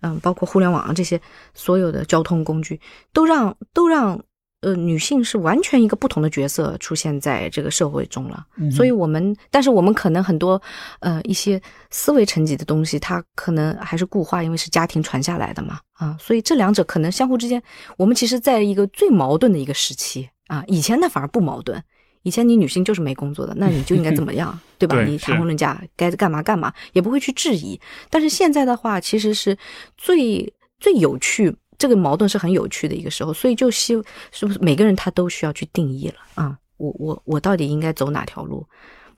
[0.02, 1.22] 嗯，包括互联网啊这些
[1.54, 2.80] 所有的交通工具，
[3.14, 4.20] 都让都让。
[4.62, 10.62] 呃，女性是完全一个不同的角色出现在这个社会中了，所以我们，但是我们可能很多，
[11.00, 11.62] 呃，一些
[11.92, 17.64] 思维层级的东西，它可能还是固化，因为是家庭传下来的嘛，啊，所以这两者可能相互之间，
[17.98, 21.82] 我们其实在一个最矛盾的一个时期啊，以前呢反而不矛盾，
[22.24, 25.02] 以前你女性就是没工作的，那你就应该怎么样，对吧？
[25.08, 27.80] 你谈婚论嫁该干嘛干嘛，也不会去质疑，
[28.10, 29.58] 但是现在的话，其实是
[29.96, 31.56] 最最有趣。
[31.80, 33.96] 这个矛盾是很有趣的一个时候，所以就希
[34.32, 36.56] 是不是每个人他都需要去定义了啊？
[36.78, 38.64] 我我我到底应该走哪条路？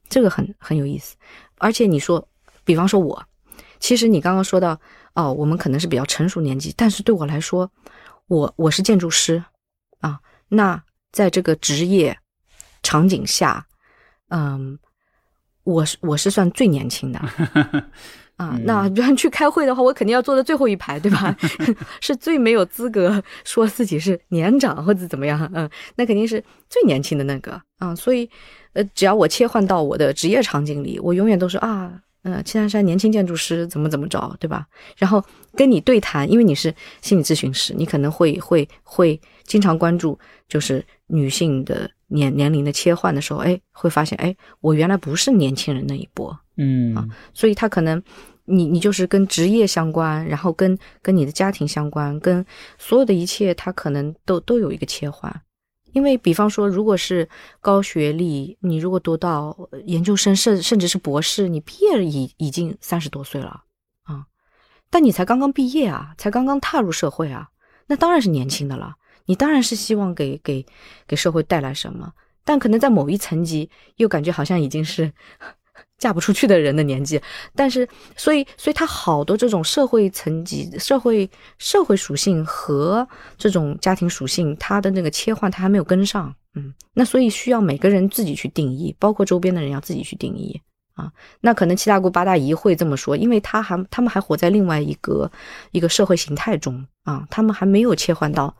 [0.07, 1.15] 这个很很有意思。
[1.57, 2.25] 而且你说，
[2.63, 3.21] 比方说我，
[3.79, 4.79] 其实你刚刚说到
[5.13, 7.69] 哦，我们可能是比较成熟年纪，但是对我来说，
[8.27, 9.43] 我我是建筑师
[9.99, 10.19] 啊。
[10.47, 10.81] 那
[11.11, 12.17] 在这个职业
[12.83, 13.65] 场景下，
[14.29, 14.77] 嗯，
[15.63, 17.19] 我是我是算最年轻的。
[18.41, 21.35] 啊，那比 方去开会的话，我肯定要坐在最后一排，对吧？
[22.01, 27.93] 是最没有资格说自己是年长或者怎么样，嗯，那肯定是最年轻的那个啊。
[27.95, 28.27] 所以，
[28.73, 31.91] 呃，只要我切换到我的职业场景里，我永远都是啊，
[32.23, 34.65] 嗯，七三山年轻建筑师怎么怎么着，对吧？
[34.97, 35.23] 然后
[35.55, 48.01] 跟你对谈，因为你是心理咨询师，你可能会会会经常关注，就是女性的年年龄的切换的时候，哎，会发现，哎，我原来不是年轻人那一波，嗯啊，所以他可能。
[48.45, 52.43] 你你就是跟职业相关，然后跟跟你的家庭相关，跟
[52.77, 55.31] 所有的一切，他可能都都有一个切换。
[55.93, 57.29] 因为比方说，如果是
[57.61, 59.55] 高学历，你如果读到
[59.85, 63.63] 研究生，甚甚至是博士，你毕业已已经三十多岁了
[64.03, 64.25] 啊，
[64.89, 67.47] 但你才刚刚毕业啊，才刚刚踏入社会啊，
[67.87, 68.95] 那当然是年轻的了。
[69.31, 70.65] 你当然是希望给给
[71.07, 72.11] 给社会带来什么，
[72.43, 75.11] 但可能在某一层级，又感觉好像已经是。
[75.97, 77.21] 嫁不出去的人的年纪，
[77.55, 77.87] 但是，
[78.17, 81.29] 所以，所以他好多这种社会层级、社会
[81.59, 90.59] 社会属性和这种家庭属性，他的那个切换，他还没有跟上，嗯，那所以需要每个人自己去定义，包括周边的人要自己去定义
[90.95, 91.11] 啊。
[91.39, 95.31] 那可能七大姑八大姨会这么说，因为他还他们还活在另外一个
[95.69, 98.55] 一个社会形态中啊，他们还没有切换到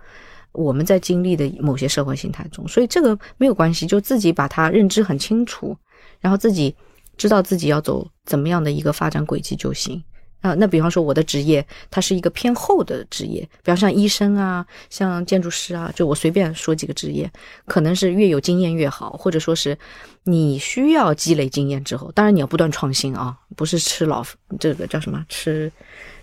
[0.52, 5.78] 我们在经历的某些社会形态中，所以这个没有关系，就自己把它认知很清楚，
[6.20, 6.76] 然后自己。
[7.18, 10.02] 知道自己要走怎么样的一个发展轨迹就行
[10.40, 10.56] 啊。
[10.56, 17.32] 那比方说我的职业，它是一个偏后的职业，比方像医生啊，像建筑师啊，就我随便说几个职业，
[17.66, 19.78] 可能是越有经验越好，或者说是
[20.24, 24.26] 你需要积累经验之后，当然你要不断创新啊，不是吃老
[24.60, 25.72] 这个叫什么吃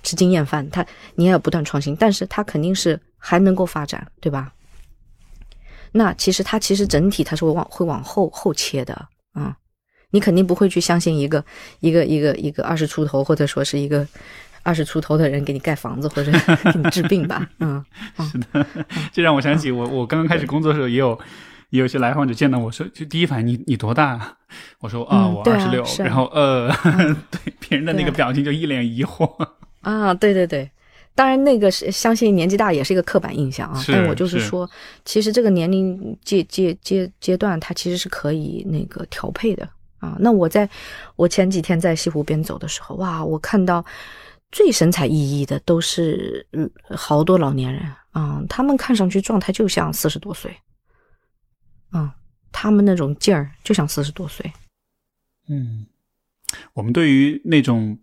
[0.03, 0.85] 吃经验饭，他
[1.15, 4.53] 你也要不断创新，但是他肯定是还能够发展，对吧？
[5.93, 9.57] 那其实它其实整体它是会往会往后后切的啊。
[10.11, 11.45] 你肯定不会去相信一个
[11.81, 14.07] 一个一个一个二十出头或者说是一个
[14.63, 16.33] 二十出头的人给你盖房子或者
[16.73, 17.47] 给你治病吧？
[17.61, 17.85] 嗯，
[18.19, 18.67] 是的，
[19.13, 21.19] 这让我想起我我刚刚开始工作的时候，也有
[21.71, 24.37] 也有些来访者见到我说，就第一反应你你多大？
[24.81, 25.85] 我说啊，我二十六。
[25.99, 26.69] 然后呃，
[27.31, 29.31] 对别人的那个表情就一脸疑惑
[29.83, 30.71] 啊，对对对，
[31.19, 34.71] 当然那个是相信年纪大也是一个刻板印象啊，但我就是说，
[35.05, 39.69] 其实这个年龄阶阶阶阶段，它其实是可以那个调配的。
[39.99, 40.71] 啊，那我在
[41.17, 43.85] 我前几天在西湖边走的时候，哇，我看到
[44.53, 47.83] 最神采奕奕的都是嗯好多老年人
[48.13, 50.57] 啊，他们看上去状态就像四十多岁，
[51.95, 52.09] 嗯，
[52.53, 54.53] 他们那种劲儿就像四十多岁。
[55.49, 55.85] 嗯，
[56.75, 57.99] 我们对于那种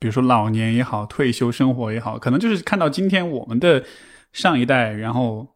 [0.00, 3.84] 比如说老年也好，退休生活也好，可能就是看到今天我们的
[4.32, 5.46] 上一代，然后。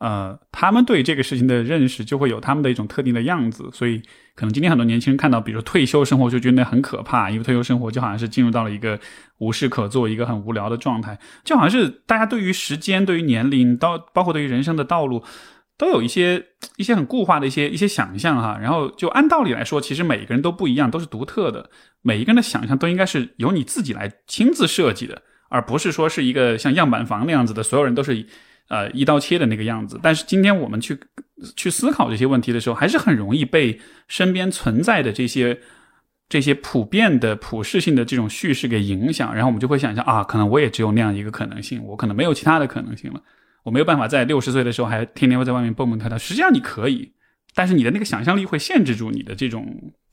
[0.00, 3.98] 呃，他们对这个事情的认识就会有他们的一种特定的样子，所以
[4.34, 8.98] 可能今天很多年轻人看到，比如说退休生活就觉得很可怕，因为退休生活就好像是进入到了一个
[9.40, 15.22] 无事可做、一个很无聊的状态，就好像是大家对于时间、对于年龄，到包括对于人生的道路，
[15.80, 16.44] 都有一些
[16.76, 18.58] 一些很固化的一些一些想象哈。
[18.60, 21.70] 然后就按道理来说，其实每个人都不一样，都是独特的，
[22.02, 28.26] 每一个人的想象都应该是由你自己来亲自设计的，而不是说是一个像样板房那样子的，所有人都是。
[28.70, 30.96] 呃，一刀切的那个样子，但是今天我们去
[31.56, 33.76] 去思考这些问题的时候，还是很容易被
[34.06, 35.58] 身边存在的这些
[36.28, 43.20] 这些普遍的、普世性的这种叙事给影响，然后我们就会想象啊，可能我也只有那样一个可能性，我可能没有其他的可能性了，
[43.62, 46.16] 我没有办法在六十岁的时候还天天会在外面蹦蹦跳跳。
[46.16, 47.12] 实际上你可以，
[47.54, 49.66] 但是你的那个想象力会限制住你的这种，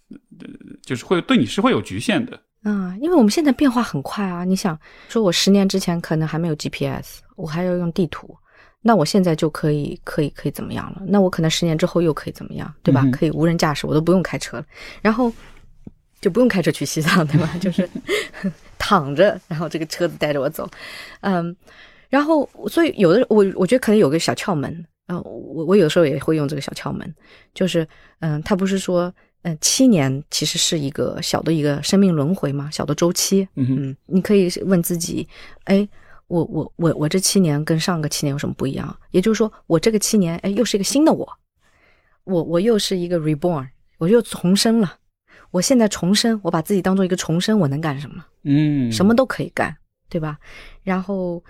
[0.09, 0.47] 呃，
[0.83, 2.39] 就是会对你是会有局限的。
[2.63, 4.43] 嗯，因为我们现在变化很快啊！
[4.43, 8.35] 你想说，我十年之前可能还没有 GPS，我还要用地图，
[8.81, 11.01] 那我现在就可以可以可以怎么样了？
[11.07, 13.05] 那我可能十年之后又可以怎么样，对吧？
[13.13, 14.65] 可以无人驾驶，我都不用开车了，
[15.01, 15.31] 然后
[16.19, 17.49] 就不用开车去西藏，对吧？
[17.61, 17.87] 就是
[18.77, 20.69] 躺着，然后这个车子带着我走，
[21.21, 21.55] 嗯，
[22.09, 27.15] 然后所以有的我我觉得可能有个小窍门，啊，我我有时候也会用这个小窍门，
[27.53, 27.87] 就是
[28.19, 29.13] 嗯，他不是说。
[29.43, 33.47] 嗯，七年其实是一个小的一个生命轮回嘛，小的周期。
[33.55, 35.25] 嗯，你可以问自己，
[35.65, 35.87] 哎，
[36.25, 38.93] 我我我我这七年跟上个七年有什么不一样？
[39.11, 41.31] 也就是说，我这个七年，哎，又是一个新的我，
[42.23, 43.67] 我我又是一个 reborn，
[43.99, 44.97] 我又重生了。
[45.51, 48.25] 我现在重生，我把自己当做一个重生，我能干什么？
[48.43, 49.73] 嗯，什么都可以干，
[50.09, 50.39] 对吧？
[50.83, 51.41] 然后，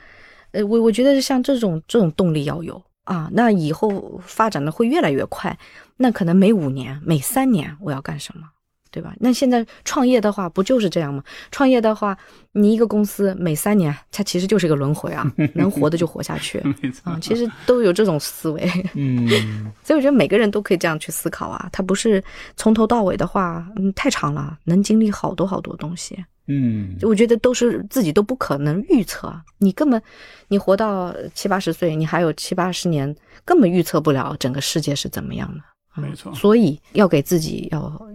[0.58, 2.82] 呃，我我觉得像这种这种动力要有。
[3.08, 5.58] 啊，那以后发展的会越来越快，
[5.96, 8.44] 那可能每五年、每三年我要干什么，
[8.92, 9.14] 对吧？
[9.18, 11.24] 那现在创业的话，不就是这样吗？
[11.50, 12.18] 创业的话，
[12.52, 15.26] 你一个公司每三年，它其实就是一个轮回啊，
[15.56, 16.60] 能活的就活下去，
[17.06, 19.26] 啊，其实都有这种思维，嗯，
[19.86, 22.22] 所以我觉得每个人都可以这样去思考啊，它不是
[22.58, 26.22] 从头到尾的话，嗯，太长了，能经历好多好多东西。
[26.48, 30.02] 嗯，我觉得都是自己都不可能预测，你根本，
[30.48, 33.14] 你活到七八十岁，你还有七八十年，
[33.44, 36.02] 根本预测不了整个世界是怎么样的。
[36.02, 38.08] 没错，所以要给自己要，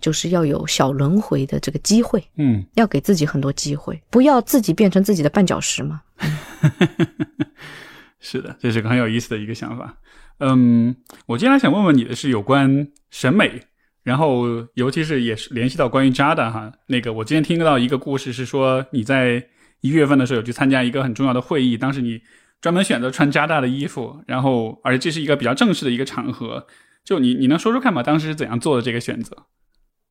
[0.00, 2.22] 就是要有小轮回的这个机会。
[2.36, 6.02] 嗯，要给自己很多机会，不要自己变成自己的绊脚石嘛。
[8.20, 9.96] 是的，这是个很有意思的一个想法。
[10.38, 10.94] 嗯，
[11.26, 13.62] 我接下来想问问你的是有关审美。
[14.02, 19.46] 然后，尤其是也是联系到关于扎的哈，那个我之前听到一个故事是说，你在
[19.82, 22.18] 一月份的时候有去参加一个很重要的会议，当时你
[22.62, 26.66] 专门选择穿加大的衣服，然后而且这是一个比较正式的一个场合，
[27.04, 28.02] 就你你能说说看吗？
[28.02, 29.36] 当时是怎样做的这个选择？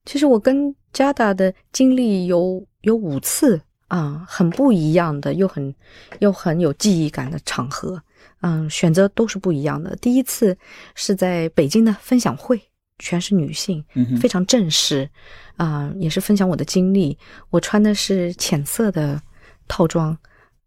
[0.05, 5.73] 其实我跟加大的经历有有五次啊，很不一样的，又很
[6.19, 8.01] 又很有记忆感的场合，
[8.41, 9.95] 嗯，选择都是不一样的。
[9.95, 10.55] 第一次
[10.93, 12.61] 是在北京的分享会。
[12.99, 13.83] 全是女性，
[14.21, 15.09] 非常正式，
[15.57, 17.17] 啊，也是分享我的经历。
[17.49, 19.21] 我穿的是浅色的
[19.67, 20.15] 套装，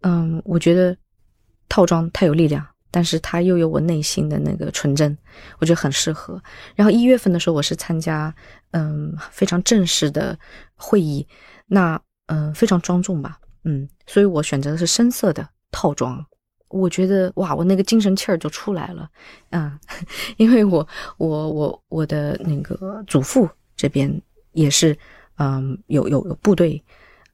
[0.01, 0.97] 嗯，我觉得
[1.69, 5.17] 套装太有力量，但是它又有我内心的那个纯真，
[5.59, 6.43] 我觉得很适合。
[6.75, 8.35] 然后一月份的时候，我是参加
[8.73, 10.39] 嗯非常正式的
[10.75, 11.27] 会议，
[11.67, 16.25] 那嗯非常庄重吧，嗯，所以我选择的是深色的套装。
[16.73, 19.09] 我觉得哇，我那个精神气儿就出来了，
[19.51, 19.79] 嗯，
[20.39, 20.87] 因为我
[21.19, 24.11] 我我我的那个祖父这边
[24.53, 24.97] 也是，
[25.37, 26.83] 嗯，有有有部队，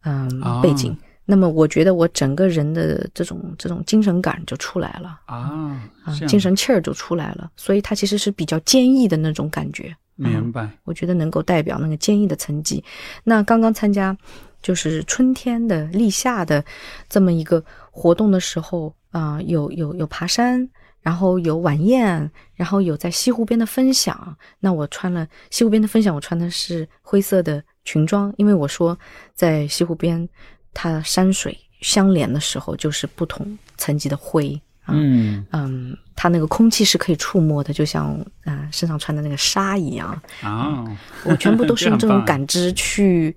[0.02, 0.28] 嗯，
[0.60, 10.68] 背景，那么我觉得我整个人的这种这种精神感就出来了啊，啊，精神气儿就出来了，所以它其实是比较坚毅的那种感觉，明白？
[10.84, 12.82] 我觉得能够代表那个坚毅的层级。
[13.24, 14.16] 那刚刚参加
[14.62, 16.64] 就是春天的立夏的
[17.08, 18.94] 这么一个活动的时候。
[19.10, 20.68] 啊，有有有爬山，
[21.00, 24.36] 然后有晚宴，然后有在西湖边的分享。
[24.60, 28.96] 那我穿了西湖边的分享，我穿的是灰色的裙装，因为我说
[29.34, 30.28] 在西湖边，
[30.74, 34.60] 它山水相连的时候，就是不同层级的灰。
[34.88, 38.14] 嗯嗯，它那个空气是可以触摸的，就像
[38.44, 40.84] 啊身上穿的那个纱一样啊。
[41.24, 43.34] 我全部都是用 这种感知去，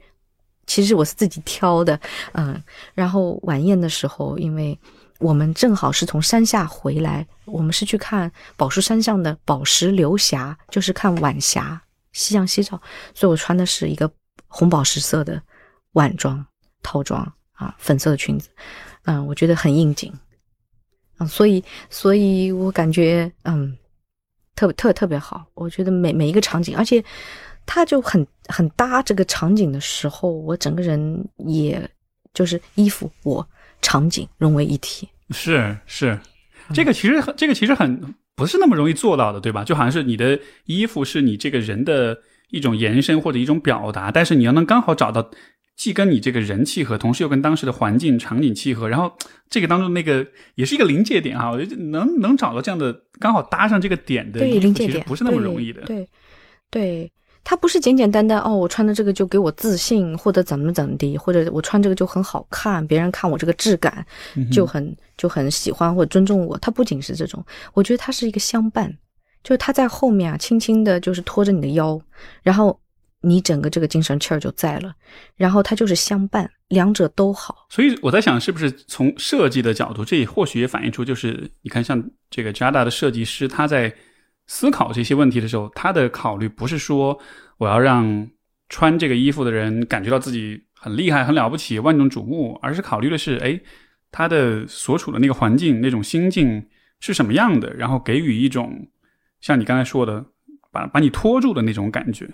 [0.72, 2.00] 其实我是自己挑的。
[2.34, 2.62] 嗯，
[2.94, 4.78] 然后晚宴的时候，因为。
[5.30, 11.80] 我们正好是从山下回来，我们是去看宝树山上的宝石流霞，就是看晚霞，
[12.12, 12.82] 夕阳西照。
[13.14, 14.12] 所以我穿的是一个
[14.48, 15.40] 红宝石色的
[15.92, 16.44] 晚装
[16.82, 17.22] 套装
[17.52, 18.50] 啊，粉色的裙子，
[19.04, 20.12] 嗯，我觉得很应景，
[21.20, 23.78] 嗯，所以，所以我感觉嗯，
[24.56, 25.46] 特别特特别好。
[25.54, 27.04] 我觉得每每一个场景，而且
[27.66, 31.90] 它就很很搭这个场景的时候，我整个人也
[32.34, 33.48] 就是衣服我。
[33.84, 36.20] 场景融为一体，是是，
[36.72, 39.64] 这个其实这个其实很不是那么容易做到的，对吧？
[39.64, 42.16] 就好像是你的衣服是你这个人的
[42.52, 45.32] 一种延伸或者一种表达，但是你要能刚好找到
[45.76, 49.12] 既跟你这个人契合，同时又跟当时的环境场景契合，然后
[49.50, 50.24] 这个当中那个
[50.54, 56.08] 也是一个临界点啊，我觉得能能找到这样的刚好搭上这个点的，对临界点不是那么容易的，对
[56.70, 57.12] 对。
[57.44, 64.06] 它不是简简单单哦，我穿的这个就给我自信，或者怎么怎么地，或者我穿这个就很好看，别人看我这个质感
[64.52, 66.58] 就很就很喜欢或者尊重我。
[66.60, 67.44] 它不仅是这种，
[67.74, 68.96] 我觉得它是一个相伴，
[69.44, 72.00] 就是它在后面啊，轻轻的，就是拖着你的腰，
[72.44, 72.80] 然后
[73.22, 74.94] 你整个这个精神气儿就在了，
[75.36, 77.68] 然后它就是相伴，两者都好。
[77.70, 83.94] 所以我在想，是不是从设计的角度，这也或许也反映出，就是你看，像这个 Jada 的设计师，他在
[84.54, 87.18] 思考这些问题的时候，他的考虑不是说
[87.58, 88.28] 我要让
[88.68, 93.58] 穿这个衣服的人感觉到自己很厉害、很了不起、万众瞩目，而是考虑的是，哎，
[94.12, 96.68] 他的所处的那个环境、那种心境
[97.00, 98.90] 是什么样的，然后给予一种
[99.40, 100.26] 像你刚才说的，
[100.70, 102.30] 把把你拖住的那种感觉。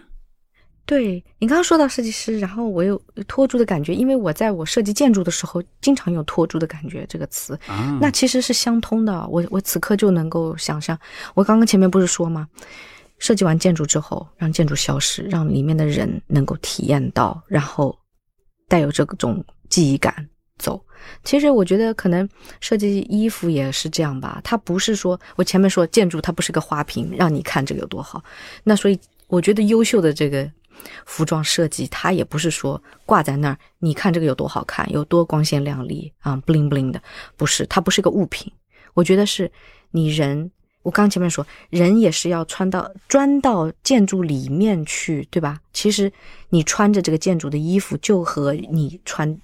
[0.87, 7.59] 对你刚刚说到设计师，然后我有拖住的感觉，因为我在我设计建筑的时候，经常有拖住的感觉这个词，
[7.99, 9.27] 那其实是相通的。
[9.27, 10.97] 我我此刻就能够想象，
[11.35, 12.47] 我刚刚前面不是说吗？
[13.19, 17.93] 设计完建筑之后，让建筑消失，让里面的人能够体验到，然后
[18.69, 20.25] 带有这种记忆感
[20.57, 20.81] 走。
[21.25, 22.25] 其实我觉得可能
[22.61, 28.23] 设计衣服也是这样吧，它不是说我前面说建筑它不是个花瓶，让你看这个有多好。
[28.63, 28.97] 那所以
[29.27, 30.49] 我觉得优秀的这个。
[31.05, 37.01] 服装设计，它也不是说挂在那儿，你看这个有多好看，有多光鲜亮丽啊，bling bling 的，
[37.35, 38.51] 不是，它不是一个物品。
[38.93, 39.51] 我觉得是
[39.91, 40.51] 你人，
[40.81, 45.59] 我刚前面说，人也是要穿到钻到建筑里面去，对吧？
[45.71, 46.11] 其实
[46.49, 49.39] 你穿着这个建筑的衣服，就和你穿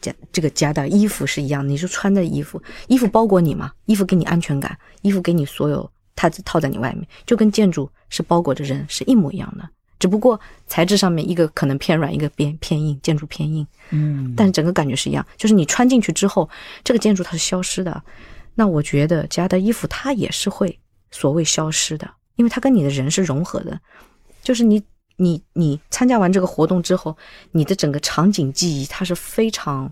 [0.00, 9.68] 加这个加的衣服是一样，你是穿的衣服，衣服包裹你嘛，衣服给你安全感，衣服给你所有，它套在你外面，就跟建筑是包裹着人是一模一样的。
[10.04, 16.46] 只不过材质上面一个可能偏软，一个偏偏硬，建筑偏硬，嗯，但是整个感觉是一样，就是你穿进去之后，
[16.84, 18.02] 这个建筑它是消失的。
[18.54, 20.78] 那我觉得家的衣服它也是会
[21.10, 22.06] 所谓消失的，
[22.36, 23.80] 因为它跟你的人是融合的，
[24.42, 24.82] 就是你
[25.16, 27.16] 你你参加完这个活动之后，
[27.52, 29.90] 你的整个场景记忆它是非常。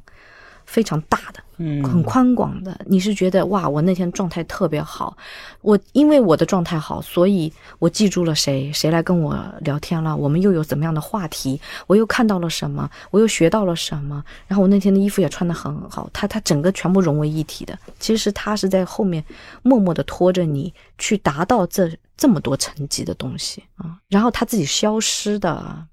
[0.73, 2.75] 非常大的，嗯，很宽广的。
[2.87, 5.15] 你是觉得哇，我那天状态特别好，
[5.61, 14.25] 我因为我的状态好，所以我记住了谁，谁来跟我聊天了，我们又有怎么样的话题，我又看到了什么，我又学到了什么。
[14.47, 17.79] 然后我那天的衣服也穿得很好，它它整个全部融为一体的。
[18.01, 19.23] 其实它是在后面
[19.63, 25.87] 默默的拖着你去达到这这么多层级的东西啊，然后它自己消失的。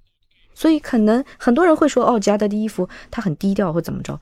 [0.56, 4.20] 所以可能很多人会说，哦，加德的衣服它很低调或怎么着。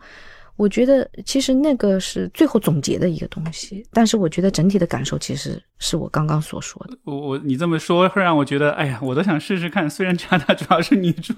[0.58, 6.98] 我觉得其实那个是最后总结的一个东西，但是我觉得整体的感受其实是我刚刚所说的。
[7.04, 9.88] 我我你这么说会让我觉得，哎呀，我都想试试看。
[9.90, 11.38] 虽然加拿大主要是你穿，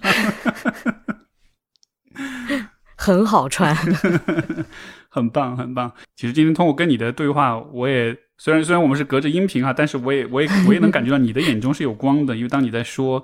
[2.95, 3.75] 很好穿，
[5.11, 5.93] 很棒很棒。
[6.15, 13.21] 其实今天通过跟你的对话，我也虽然虽然我们是隔着音频啊，但是我也我也我也能感觉到你的眼中是有光的，因为当你在说。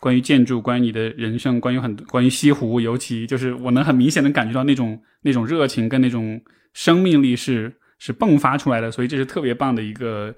[0.00, 6.40] 关于建筑，关于你的人生，关于很多，关于西湖，尤其就是我能很明显的感觉到那种那种热情跟那种
[6.72, 10.34] 生命力是是迸发出来的，所以这是特别棒的一个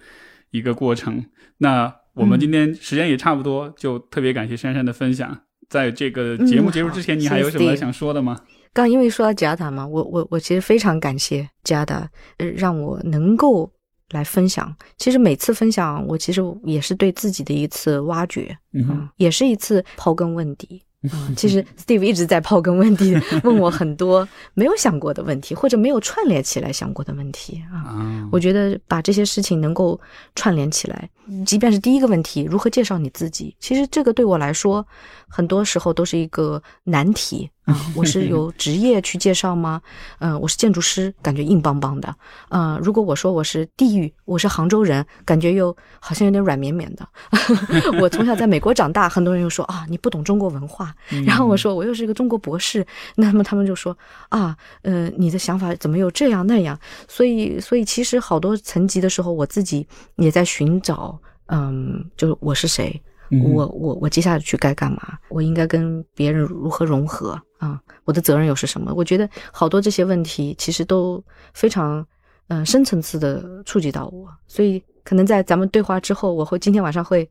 [0.50, 1.24] 一个过程。
[1.58, 5.38] 那我们今天时间也差不多，就特别感谢珊珊的分享。
[5.68, 8.40] 在这个节目结束之前，你还有什么想说的吗？
[8.74, 13.72] 刚因为说到贾达嘛，我我我其实非常感谢贾达，呃，让我能够。
[14.12, 20.82] 来分享，其实每次分享，我其实也是对自己的一次挖掘，嗯，也是一次刨根问底。
[21.04, 23.12] 嗯其实 Steve 一直在刨根问底，
[23.42, 28.28] 问我很多没有想过的问题，或者没有串联起来想过的问题啊。
[28.30, 30.00] 我觉得把这些事情能够
[30.36, 31.10] 串联起来，
[31.44, 34.86] 即便是第一个问题，如何介绍你自己，其实这个对我来说，
[35.26, 37.50] 很多时候都是一个难题。
[37.72, 39.80] 啊，我是 有职业去介绍吗？
[40.18, 42.14] 嗯，我是建筑师，感觉硬邦邦的。
[42.50, 47.06] 嗯，如果我说我是地域，我是杭州人，感觉又好像有点软绵绵的。
[48.00, 50.94] 我从小在美国长大，很多人又说啊，你不懂中国文化。
[51.26, 52.86] 然后我说我又是一个中国博士，
[53.16, 53.96] 那么他们就说
[54.28, 56.78] 啊，呃，你的想法怎么又这样那样？
[57.08, 59.86] 所以，所以其实好多层级的时候，我自己
[60.16, 63.00] 也在寻找，嗯，就是我是谁。
[63.40, 65.18] 我我我接下来去该干嘛？
[65.30, 67.80] 我应该跟别人如何融合啊？
[68.04, 68.92] 我的责任又是什么？
[68.94, 71.22] 我觉得好多这些问题其实都
[71.54, 72.06] 非常
[72.48, 77.26] 嗯深层次的触及到我，所以可能在咱们对话之后，我会今天晚上会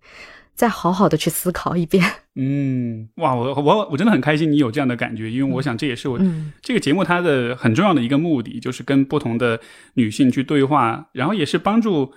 [0.55, 2.03] 再好好的去思考一遍。
[2.35, 6.19] 嗯，哇，我我我真的很开心你有这样的感觉，因为我想这也是我
[6.61, 9.59] 这个节目它的很重要的一个目的，就是跟不同的
[9.93, 12.11] 女性去对话，然后也是帮助。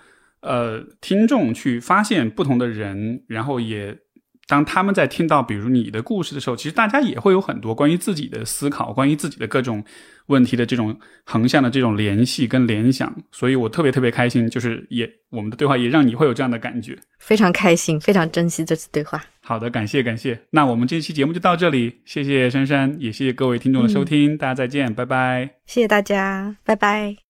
[0.45, 3.97] 呃，听众去发现不同的人，然后也
[4.47, 9.83] 当他们在听到比如你的故事的时候，其实大家也会有很多关于自己的思考，关于自己的各种
[10.27, 13.11] 问题的这种横向的这种联系跟联想。
[13.33, 19.25] 所以我特别特别开心，就是也我们的对话也让你会有这样的感觉，非常开心，非常珍惜这次对话。
[19.41, 20.39] 好的，感谢感谢。
[20.51, 25.57] 那我们这期节目就到这里，谢谢珊珊，也谢谢各位听众的收听，大家再见，拜拜。
[25.65, 27.24] 谢谢大家，拜拜。